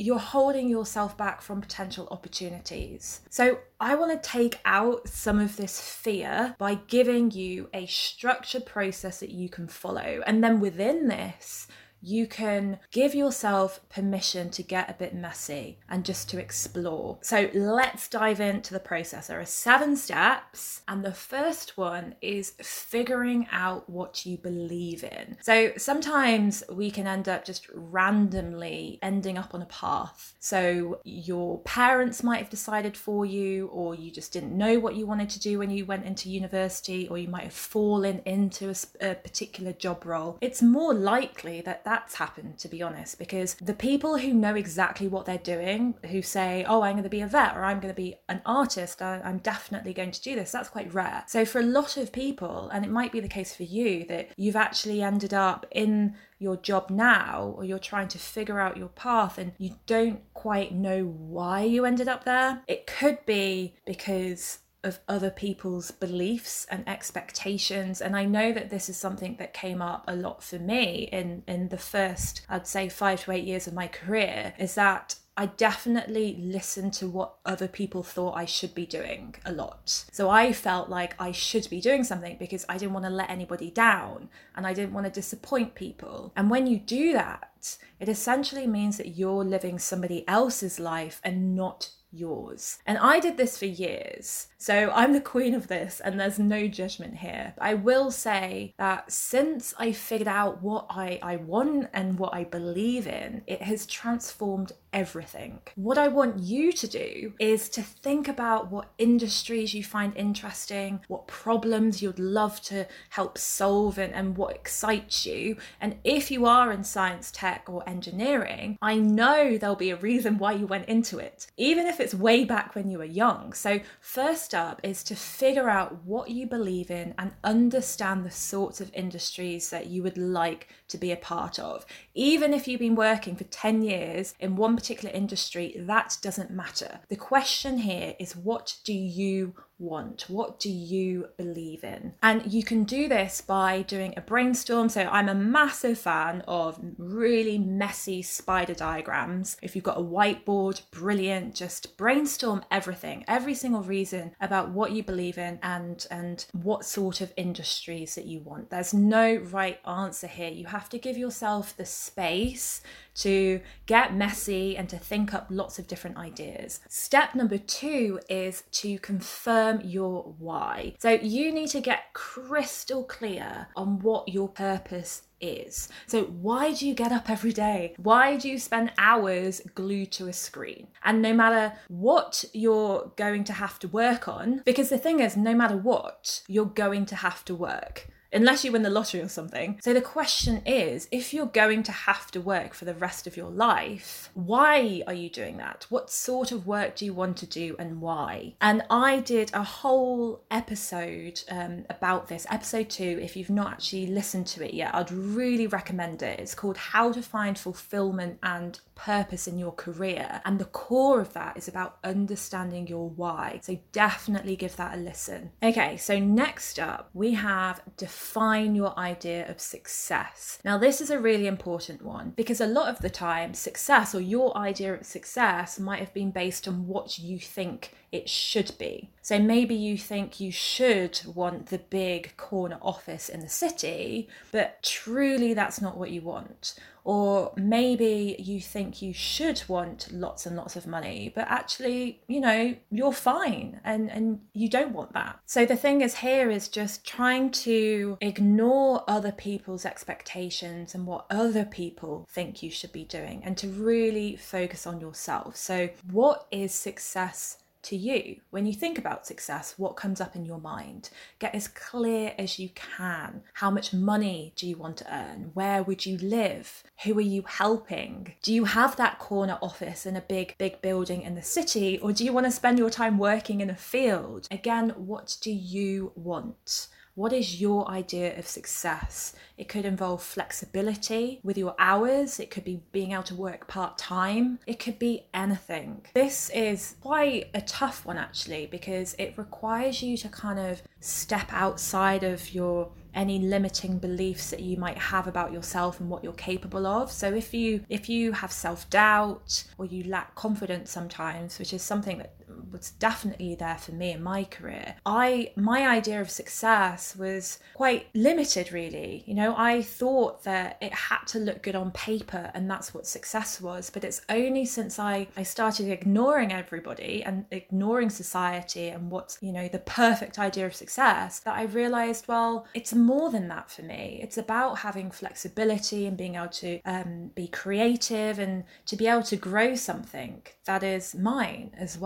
you're 0.00 0.18
holding 0.18 0.68
yourself 0.68 1.16
back 1.16 1.42
from 1.42 1.60
potential 1.60 2.08
opportunities. 2.10 3.20
So, 3.28 3.58
I 3.78 3.94
want 3.94 4.10
to 4.12 4.28
take 4.28 4.58
out 4.64 5.08
some 5.08 5.38
of 5.38 5.56
this 5.56 5.80
fear 5.80 6.54
by 6.58 6.74
giving 6.74 7.30
you 7.30 7.68
a 7.74 7.86
structured 7.86 8.66
process 8.66 9.20
that 9.20 9.30
you 9.30 9.48
can 9.48 9.68
follow. 9.68 10.22
And 10.26 10.42
then 10.42 10.60
within 10.60 11.08
this, 11.08 11.66
you 12.02 12.26
can 12.26 12.78
give 12.90 13.14
yourself 13.14 13.80
permission 13.88 14.50
to 14.50 14.62
get 14.62 14.90
a 14.90 14.94
bit 14.94 15.14
messy 15.14 15.78
and 15.88 16.04
just 16.04 16.28
to 16.30 16.38
explore. 16.38 17.18
So 17.22 17.50
let's 17.54 18.08
dive 18.08 18.40
into 18.40 18.72
the 18.72 18.80
process. 18.80 19.26
There 19.26 19.40
are 19.40 19.46
seven 19.46 19.96
steps, 19.96 20.82
and 20.88 21.04
the 21.04 21.12
first 21.12 21.76
one 21.76 22.14
is 22.20 22.54
figuring 22.62 23.46
out 23.52 23.88
what 23.88 24.24
you 24.24 24.38
believe 24.38 25.04
in. 25.04 25.36
So 25.42 25.72
sometimes 25.76 26.62
we 26.70 26.90
can 26.90 27.06
end 27.06 27.28
up 27.28 27.44
just 27.44 27.66
randomly 27.74 28.98
ending 29.02 29.38
up 29.38 29.54
on 29.54 29.62
a 29.62 29.66
path. 29.66 30.34
So 30.40 31.00
your 31.04 31.60
parents 31.60 32.22
might 32.22 32.38
have 32.38 32.50
decided 32.50 32.96
for 32.96 33.26
you, 33.26 33.66
or 33.68 33.94
you 33.94 34.10
just 34.10 34.32
didn't 34.32 34.56
know 34.56 34.78
what 34.78 34.94
you 34.94 35.06
wanted 35.06 35.30
to 35.30 35.40
do 35.40 35.58
when 35.58 35.70
you 35.70 35.84
went 35.84 36.06
into 36.06 36.30
university, 36.30 37.08
or 37.08 37.18
you 37.18 37.28
might 37.28 37.44
have 37.44 37.52
fallen 37.52 38.20
into 38.24 38.70
a, 38.70 39.10
a 39.10 39.14
particular 39.14 39.72
job 39.72 40.06
role. 40.06 40.38
It's 40.40 40.62
more 40.62 40.94
likely 40.94 41.60
that 41.62 41.84
that's 41.90 42.14
happened, 42.14 42.56
to 42.56 42.68
be 42.68 42.82
honest, 42.82 43.18
because 43.18 43.54
the 43.54 43.74
people 43.74 44.18
who 44.18 44.32
know 44.32 44.54
exactly 44.54 45.08
what 45.08 45.26
they're 45.26 45.38
doing, 45.38 45.96
who 46.08 46.22
say, 46.22 46.64
oh, 46.68 46.82
I'm 46.82 46.92
going 46.92 47.02
to 47.02 47.08
be 47.08 47.20
a 47.20 47.26
vet 47.26 47.56
or 47.56 47.64
I'm 47.64 47.80
going 47.80 47.92
to 47.92 48.00
be 48.00 48.14
an 48.28 48.40
artist, 48.46 49.02
I, 49.02 49.20
I'm 49.24 49.38
definitely 49.38 49.92
going 49.92 50.12
to 50.12 50.22
do 50.22 50.36
this, 50.36 50.52
that's 50.52 50.68
quite 50.68 50.94
rare. 50.94 51.24
So, 51.26 51.44
for 51.44 51.58
a 51.58 51.64
lot 51.64 51.96
of 51.96 52.12
people, 52.12 52.70
and 52.72 52.84
it 52.84 52.92
might 52.92 53.10
be 53.10 53.18
the 53.18 53.26
case 53.26 53.56
for 53.56 53.64
you, 53.64 54.04
that 54.04 54.30
you've 54.36 54.54
actually 54.54 55.02
ended 55.02 55.34
up 55.34 55.66
in 55.72 56.14
your 56.38 56.56
job 56.56 56.90
now 56.90 57.54
or 57.56 57.64
you're 57.64 57.80
trying 57.80 58.08
to 58.08 58.18
figure 58.18 58.60
out 58.60 58.76
your 58.76 58.88
path 58.88 59.36
and 59.36 59.52
you 59.58 59.74
don't 59.86 60.20
quite 60.32 60.72
know 60.72 61.04
why 61.04 61.64
you 61.64 61.84
ended 61.84 62.06
up 62.06 62.22
there, 62.22 62.62
it 62.68 62.86
could 62.86 63.18
be 63.26 63.74
because 63.84 64.60
of 64.82 64.98
other 65.08 65.30
people's 65.30 65.90
beliefs 65.90 66.66
and 66.70 66.88
expectations 66.88 68.00
and 68.00 68.16
i 68.16 68.24
know 68.24 68.52
that 68.52 68.70
this 68.70 68.88
is 68.88 68.96
something 68.96 69.36
that 69.36 69.52
came 69.52 69.82
up 69.82 70.04
a 70.08 70.16
lot 70.16 70.42
for 70.42 70.58
me 70.58 71.08
in 71.12 71.42
in 71.46 71.68
the 71.68 71.78
first 71.78 72.42
i'd 72.48 72.66
say 72.66 72.88
5 72.88 73.24
to 73.24 73.32
8 73.32 73.44
years 73.44 73.66
of 73.66 73.74
my 73.74 73.88
career 73.88 74.54
is 74.58 74.74
that 74.74 75.16
I 75.40 75.46
definitely 75.46 76.36
listened 76.38 76.92
to 76.94 77.08
what 77.08 77.36
other 77.46 77.66
people 77.66 78.02
thought 78.02 78.36
I 78.36 78.44
should 78.44 78.74
be 78.74 78.84
doing 78.84 79.36
a 79.46 79.52
lot. 79.52 80.04
So 80.12 80.28
I 80.28 80.52
felt 80.52 80.90
like 80.90 81.14
I 81.18 81.32
should 81.32 81.70
be 81.70 81.80
doing 81.80 82.04
something 82.04 82.36
because 82.38 82.66
I 82.68 82.76
didn't 82.76 82.92
want 82.92 83.06
to 83.06 83.10
let 83.10 83.30
anybody 83.30 83.70
down 83.70 84.28
and 84.54 84.66
I 84.66 84.74
didn't 84.74 84.92
want 84.92 85.06
to 85.06 85.10
disappoint 85.10 85.74
people. 85.74 86.30
And 86.36 86.50
when 86.50 86.66
you 86.66 86.76
do 86.76 87.14
that, 87.14 87.78
it 87.98 88.06
essentially 88.06 88.66
means 88.66 88.98
that 88.98 89.16
you're 89.16 89.42
living 89.42 89.78
somebody 89.78 90.28
else's 90.28 90.78
life 90.78 91.22
and 91.24 91.56
not 91.56 91.90
yours. 92.12 92.78
And 92.86 92.98
I 92.98 93.20
did 93.20 93.36
this 93.36 93.58
for 93.58 93.66
years. 93.66 94.48
So 94.58 94.90
I'm 94.94 95.12
the 95.12 95.20
queen 95.20 95.54
of 95.54 95.68
this, 95.68 96.00
and 96.00 96.18
there's 96.18 96.38
no 96.38 96.68
judgment 96.68 97.16
here. 97.16 97.54
I 97.58 97.74
will 97.74 98.10
say 98.10 98.74
that 98.78 99.10
since 99.10 99.72
I 99.78 99.92
figured 99.92 100.28
out 100.28 100.62
what 100.62 100.86
I, 100.90 101.18
I 101.22 101.36
want 101.36 101.88
and 101.92 102.18
what 102.18 102.34
I 102.34 102.44
believe 102.44 103.06
in, 103.06 103.42
it 103.46 103.62
has 103.62 103.86
transformed 103.86 104.72
everything. 104.92 105.60
What 105.76 105.98
I 105.98 106.08
want 106.08 106.38
you 106.38 106.72
to 106.72 106.86
do 106.88 107.32
is 107.38 107.68
to 107.70 107.82
think 107.82 108.28
about 108.28 108.70
what 108.70 108.90
industries 108.98 109.74
you 109.74 109.84
find 109.84 110.16
interesting, 110.16 111.00
what 111.08 111.26
problems 111.26 112.02
you'd 112.02 112.18
love 112.18 112.60
to 112.62 112.86
help 113.10 113.38
solve, 113.38 113.98
and, 113.98 114.12
and 114.14 114.36
what 114.36 114.54
excites 114.54 115.26
you. 115.26 115.56
And 115.80 115.96
if 116.04 116.30
you 116.30 116.46
are 116.46 116.72
in 116.72 116.84
science, 116.84 117.30
tech, 117.30 117.66
or 117.68 117.88
engineering, 117.88 118.78
I 118.82 118.96
know 118.96 119.56
there'll 119.56 119.76
be 119.76 119.90
a 119.90 119.96
reason 119.96 120.38
why 120.38 120.52
you 120.52 120.66
went 120.66 120.88
into 120.88 121.18
it, 121.18 121.46
even 121.56 121.86
if 121.86 122.00
it's 122.00 122.14
way 122.14 122.44
back 122.44 122.74
when 122.74 122.90
you 122.90 122.98
were 122.98 123.04
young. 123.04 123.52
So, 123.52 123.80
first 124.00 124.54
up 124.54 124.80
is 124.82 125.02
to 125.04 125.16
figure 125.16 125.68
out 125.68 126.04
what 126.04 126.30
you 126.30 126.46
believe 126.46 126.90
in 126.90 127.14
and 127.18 127.32
understand 127.44 128.24
the 128.24 128.30
sorts 128.30 128.80
of 128.80 128.90
industries 128.94 129.70
that 129.70 129.86
you 129.86 130.02
would 130.02 130.18
like 130.18 130.68
to 130.88 130.98
be 130.98 131.12
a 131.12 131.16
part 131.16 131.58
of. 131.58 131.86
Even 132.14 132.52
if 132.52 132.66
you've 132.66 132.80
been 132.80 132.94
working 132.94 133.36
for 133.36 133.44
10 133.44 133.82
years 133.82 134.34
in 134.40 134.56
one 134.56 134.76
particular 134.80 135.14
industry, 135.14 135.76
that 135.78 136.16
doesn't 136.22 136.50
matter. 136.50 137.00
The 137.10 137.16
question 137.16 137.76
here 137.78 138.14
is 138.18 138.34
what 138.34 138.76
do 138.82 138.94
you 138.94 139.54
want? 139.80 140.26
What 140.28 140.60
do 140.60 140.70
you 140.70 141.28
believe 141.36 141.82
in? 141.82 142.14
And 142.22 142.52
you 142.52 142.62
can 142.62 142.84
do 142.84 143.08
this 143.08 143.40
by 143.40 143.82
doing 143.82 144.14
a 144.16 144.20
brainstorm. 144.20 144.88
So 144.88 145.02
I'm 145.02 145.28
a 145.28 145.34
massive 145.34 145.98
fan 145.98 146.42
of 146.46 146.78
really 146.98 147.58
messy 147.58 148.22
spider 148.22 148.74
diagrams. 148.74 149.56
If 149.62 149.74
you've 149.74 149.84
got 149.84 149.98
a 149.98 150.02
whiteboard, 150.02 150.82
brilliant. 150.90 151.54
Just 151.54 151.96
brainstorm 151.96 152.64
everything, 152.70 153.24
every 153.26 153.54
single 153.54 153.82
reason 153.82 154.32
about 154.40 154.70
what 154.70 154.92
you 154.92 155.02
believe 155.02 155.38
in 155.38 155.58
and 155.62 156.06
and 156.10 156.44
what 156.52 156.84
sort 156.84 157.20
of 157.20 157.32
industries 157.36 158.14
that 158.14 158.26
you 158.26 158.40
want. 158.40 158.70
There's 158.70 158.94
no 158.94 159.36
right 159.36 159.78
answer 159.86 160.26
here. 160.26 160.50
You 160.50 160.66
have 160.66 160.88
to 160.90 160.98
give 160.98 161.16
yourself 161.16 161.76
the 161.76 161.86
space 161.86 162.82
to 163.16 163.60
get 163.86 164.14
messy 164.14 164.76
and 164.76 164.88
to 164.88 164.98
think 164.98 165.34
up 165.34 165.46
lots 165.50 165.78
of 165.78 165.86
different 165.86 166.16
ideas. 166.16 166.80
Step 166.88 167.34
number 167.34 167.58
two 167.58 168.20
is 168.28 168.62
to 168.72 168.98
confirm 169.00 169.69
your 169.84 170.34
why. 170.38 170.94
So 170.98 171.10
you 171.10 171.52
need 171.52 171.68
to 171.68 171.80
get 171.80 172.12
crystal 172.12 173.04
clear 173.04 173.68
on 173.76 174.00
what 174.00 174.28
your 174.28 174.48
purpose 174.48 175.22
is. 175.40 175.88
So, 176.06 176.24
why 176.24 176.72
do 176.72 176.86
you 176.86 176.94
get 176.94 177.12
up 177.12 177.30
every 177.30 177.52
day? 177.52 177.94
Why 177.96 178.36
do 178.36 178.48
you 178.48 178.58
spend 178.58 178.92
hours 178.98 179.60
glued 179.74 180.12
to 180.12 180.28
a 180.28 180.32
screen? 180.32 180.88
And 181.04 181.22
no 181.22 181.32
matter 181.32 181.72
what 181.88 182.44
you're 182.52 183.12
going 183.16 183.44
to 183.44 183.52
have 183.52 183.78
to 183.80 183.88
work 183.88 184.28
on, 184.28 184.62
because 184.64 184.90
the 184.90 184.98
thing 184.98 185.20
is, 185.20 185.36
no 185.36 185.54
matter 185.54 185.76
what, 185.76 186.42
you're 186.46 186.66
going 186.66 187.06
to 187.06 187.16
have 187.16 187.44
to 187.46 187.54
work 187.54 188.08
unless 188.32 188.64
you 188.64 188.72
win 188.72 188.82
the 188.82 188.90
lottery 188.90 189.20
or 189.20 189.28
something. 189.28 189.80
So 189.82 189.92
the 189.92 190.00
question 190.00 190.62
is 190.66 191.08
if 191.10 191.34
you're 191.34 191.46
going 191.46 191.82
to 191.84 191.92
have 191.92 192.30
to 192.32 192.40
work 192.40 192.74
for 192.74 192.84
the 192.84 192.94
rest 192.94 193.26
of 193.26 193.36
your 193.36 193.50
life, 193.50 194.30
why 194.34 195.02
are 195.06 195.14
you 195.14 195.30
doing 195.30 195.56
that? 195.58 195.86
What 195.88 196.10
sort 196.10 196.52
of 196.52 196.66
work 196.66 196.96
do 196.96 197.04
you 197.04 197.14
want 197.14 197.36
to 197.38 197.46
do 197.46 197.76
and 197.78 198.00
why? 198.00 198.54
And 198.60 198.82
I 198.90 199.20
did 199.20 199.50
a 199.52 199.62
whole 199.62 200.42
episode 200.50 201.42
um, 201.50 201.84
about 201.90 202.28
this, 202.28 202.46
episode 202.50 202.90
two. 202.90 203.18
If 203.22 203.36
you've 203.36 203.50
not 203.50 203.72
actually 203.72 204.06
listened 204.06 204.46
to 204.48 204.64
it 204.64 204.74
yet, 204.74 204.94
I'd 204.94 205.12
really 205.12 205.66
recommend 205.66 206.22
it. 206.22 206.40
It's 206.40 206.54
called 206.54 206.76
How 206.76 207.12
to 207.12 207.22
Find 207.22 207.58
Fulfillment 207.58 208.38
and 208.42 208.78
Purpose 208.94 209.46
in 209.46 209.58
Your 209.58 209.72
Career. 209.72 210.42
And 210.44 210.58
the 210.58 210.66
core 210.66 211.20
of 211.20 211.32
that 211.32 211.56
is 211.56 211.68
about 211.68 211.98
understanding 212.04 212.86
your 212.86 213.08
why. 213.08 213.60
So 213.62 213.78
definitely 213.92 214.56
give 214.56 214.76
that 214.76 214.96
a 214.96 215.00
listen. 215.00 215.52
Okay, 215.62 215.96
so 215.96 216.18
next 216.18 216.78
up, 216.78 217.10
we 217.14 217.32
have 217.32 217.80
define 218.20 218.74
your 218.74 218.96
idea 218.98 219.48
of 219.50 219.58
success. 219.60 220.58
Now, 220.62 220.76
this 220.76 221.00
is 221.00 221.10
a 221.10 221.18
really 221.18 221.46
important 221.46 222.02
one 222.02 222.34
because 222.36 222.60
a 222.60 222.66
lot 222.66 222.88
of 222.88 222.98
the 222.98 223.08
time, 223.08 223.54
success 223.54 224.14
or 224.14 224.20
your 224.20 224.56
idea 224.56 224.94
of 224.94 225.06
success 225.06 225.80
might 225.80 226.00
have 226.00 226.12
been 226.12 226.30
based 226.30 226.68
on 226.68 226.86
what 226.86 227.18
you 227.18 227.38
think 227.38 227.92
it 228.12 228.28
should 228.28 228.72
be. 228.78 229.08
So 229.30 229.38
maybe 229.38 229.76
you 229.76 229.96
think 229.96 230.40
you 230.40 230.50
should 230.50 231.20
want 231.24 231.66
the 231.66 231.78
big 231.78 232.36
corner 232.36 232.78
office 232.82 233.28
in 233.28 233.38
the 233.38 233.48
city, 233.48 234.28
but 234.50 234.82
truly 234.82 235.54
that's 235.54 235.80
not 235.80 235.96
what 235.96 236.10
you 236.10 236.20
want. 236.20 236.74
Or 237.04 237.52
maybe 237.54 238.34
you 238.40 238.60
think 238.60 239.00
you 239.00 239.12
should 239.12 239.62
want 239.68 240.10
lots 240.10 240.46
and 240.46 240.56
lots 240.56 240.74
of 240.74 240.84
money, 240.84 241.30
but 241.32 241.46
actually, 241.48 242.20
you 242.26 242.40
know, 242.40 242.74
you're 242.90 243.12
fine 243.12 243.80
and, 243.84 244.10
and 244.10 244.40
you 244.52 244.68
don't 244.68 244.92
want 244.92 245.12
that. 245.12 245.38
So 245.46 245.64
the 245.64 245.76
thing 245.76 246.00
is 246.00 246.16
here 246.16 246.50
is 246.50 246.66
just 246.66 247.06
trying 247.06 247.52
to 247.52 248.18
ignore 248.20 249.04
other 249.06 249.30
people's 249.30 249.84
expectations 249.84 250.92
and 250.92 251.06
what 251.06 251.26
other 251.30 251.64
people 251.64 252.26
think 252.32 252.64
you 252.64 252.70
should 252.72 252.90
be 252.90 253.04
doing 253.04 253.42
and 253.44 253.56
to 253.58 253.68
really 253.68 254.34
focus 254.34 254.88
on 254.88 255.00
yourself. 255.00 255.54
So, 255.54 255.90
what 256.10 256.48
is 256.50 256.74
success 256.74 257.58
to 257.84 257.96
you. 257.96 258.40
When 258.50 258.66
you 258.66 258.72
think 258.72 258.98
about 258.98 259.26
success, 259.26 259.74
what 259.76 259.96
comes 259.96 260.20
up 260.20 260.36
in 260.36 260.44
your 260.44 260.60
mind? 260.60 261.10
Get 261.38 261.54
as 261.54 261.68
clear 261.68 262.34
as 262.38 262.58
you 262.58 262.70
can. 262.70 263.42
How 263.54 263.70
much 263.70 263.92
money 263.92 264.52
do 264.56 264.66
you 264.66 264.76
want 264.76 264.98
to 264.98 265.14
earn? 265.14 265.50
Where 265.54 265.82
would 265.82 266.06
you 266.06 266.18
live? 266.18 266.82
Who 267.04 267.16
are 267.18 267.22
you 267.22 267.44
helping? 267.46 268.34
Do 268.42 268.52
you 268.52 268.64
have 268.64 268.96
that 268.96 269.18
corner 269.18 269.58
office 269.62 270.06
in 270.06 270.16
a 270.16 270.20
big, 270.20 270.56
big 270.58 270.80
building 270.82 271.22
in 271.22 271.34
the 271.34 271.42
city, 271.42 271.98
or 271.98 272.12
do 272.12 272.24
you 272.24 272.32
want 272.32 272.46
to 272.46 272.52
spend 272.52 272.78
your 272.78 272.90
time 272.90 273.18
working 273.18 273.60
in 273.60 273.70
a 273.70 273.76
field? 273.76 274.48
Again, 274.50 274.90
what 274.96 275.36
do 275.40 275.50
you 275.50 276.12
want? 276.14 276.88
What 277.20 277.34
is 277.34 277.60
your 277.60 277.86
idea 277.86 278.38
of 278.38 278.46
success? 278.46 279.34
It 279.58 279.68
could 279.68 279.84
involve 279.84 280.22
flexibility 280.22 281.38
with 281.42 281.58
your 281.58 281.74
hours, 281.78 282.40
it 282.40 282.50
could 282.50 282.64
be 282.64 282.82
being 282.92 283.12
able 283.12 283.24
to 283.24 283.34
work 283.34 283.68
part 283.68 283.98
time, 283.98 284.58
it 284.66 284.78
could 284.78 284.98
be 284.98 285.26
anything. 285.34 286.06
This 286.14 286.48
is 286.48 286.96
quite 287.02 287.50
a 287.52 287.60
tough 287.60 288.06
one 288.06 288.16
actually 288.16 288.68
because 288.68 289.14
it 289.18 289.34
requires 289.36 290.02
you 290.02 290.16
to 290.16 290.30
kind 290.30 290.58
of 290.58 290.80
step 291.00 291.52
outside 291.52 292.24
of 292.24 292.54
your 292.54 292.90
any 293.12 293.38
limiting 293.38 293.98
beliefs 293.98 294.48
that 294.50 294.60
you 294.60 294.78
might 294.78 294.96
have 294.96 295.26
about 295.26 295.52
yourself 295.52 296.00
and 296.00 296.08
what 296.08 296.22
you're 296.22 296.32
capable 296.34 296.86
of 296.86 297.10
so 297.10 297.34
if 297.34 297.52
you 297.52 297.84
if 297.88 298.08
you 298.08 298.30
have 298.30 298.52
self-doubt 298.52 299.64
or 299.78 299.84
you 299.86 300.04
lack 300.04 300.32
confidence 300.36 300.92
sometimes 300.92 301.58
which 301.58 301.72
is 301.72 301.82
something 301.82 302.18
that 302.18 302.32
was 302.70 302.92
definitely 302.92 303.54
there 303.54 303.78
for 303.78 303.92
me 303.92 304.12
in 304.12 304.22
my 304.22 304.44
career. 304.44 304.96
I 305.06 305.52
my 305.56 305.86
idea 305.86 306.20
of 306.20 306.30
success 306.30 307.16
was 307.16 307.58
quite 307.74 308.06
limited 308.14 308.72
really. 308.72 309.24
You 309.26 309.34
know 309.34 309.54
i 309.56 309.82
thought 309.82 310.42
that 310.44 310.76
it 310.80 310.92
had 310.92 311.24
to 311.28 311.38
look 311.38 311.62
good 311.62 311.74
on 311.76 311.90
paper 311.92 312.50
and 312.54 312.70
that's 312.70 312.92
what 312.94 313.06
success 313.06 313.60
was 313.60 313.90
but 313.90 314.04
it's 314.04 314.22
only 314.28 314.64
since 314.64 314.98
i 314.98 315.26
i 315.36 315.42
started 315.42 315.88
ignoring 315.88 316.52
everybody 316.52 317.22
and 317.24 317.44
ignoring 317.50 318.10
society 318.10 318.88
and 318.88 319.10
what's 319.10 319.38
you 319.40 319.52
know 319.52 319.68
the 319.68 319.78
perfect 319.78 320.38
idea 320.38 320.66
of 320.66 320.74
success 320.74 321.40
that 321.40 321.56
i 321.56 321.62
realized 321.62 322.26
well 322.28 322.66
it's 322.74 322.94
more 322.94 323.30
than 323.30 323.48
that 323.48 323.70
for 323.70 323.82
me. 323.82 324.20
It's 324.22 324.38
about 324.38 324.78
having 324.78 325.10
flexibility 325.10 326.06
and 326.06 326.16
being 326.16 326.36
able 326.36 326.48
to 326.48 326.80
um, 326.84 327.30
be 327.34 327.48
creative 327.48 328.38
and 328.38 328.64
to 328.86 328.96
be 328.96 329.06
able 329.06 329.22
to 329.24 329.36
grow 329.36 329.74
something 329.74 330.42
that 330.64 330.82
is 330.82 331.14
mine 331.14 331.72
as 331.76 331.98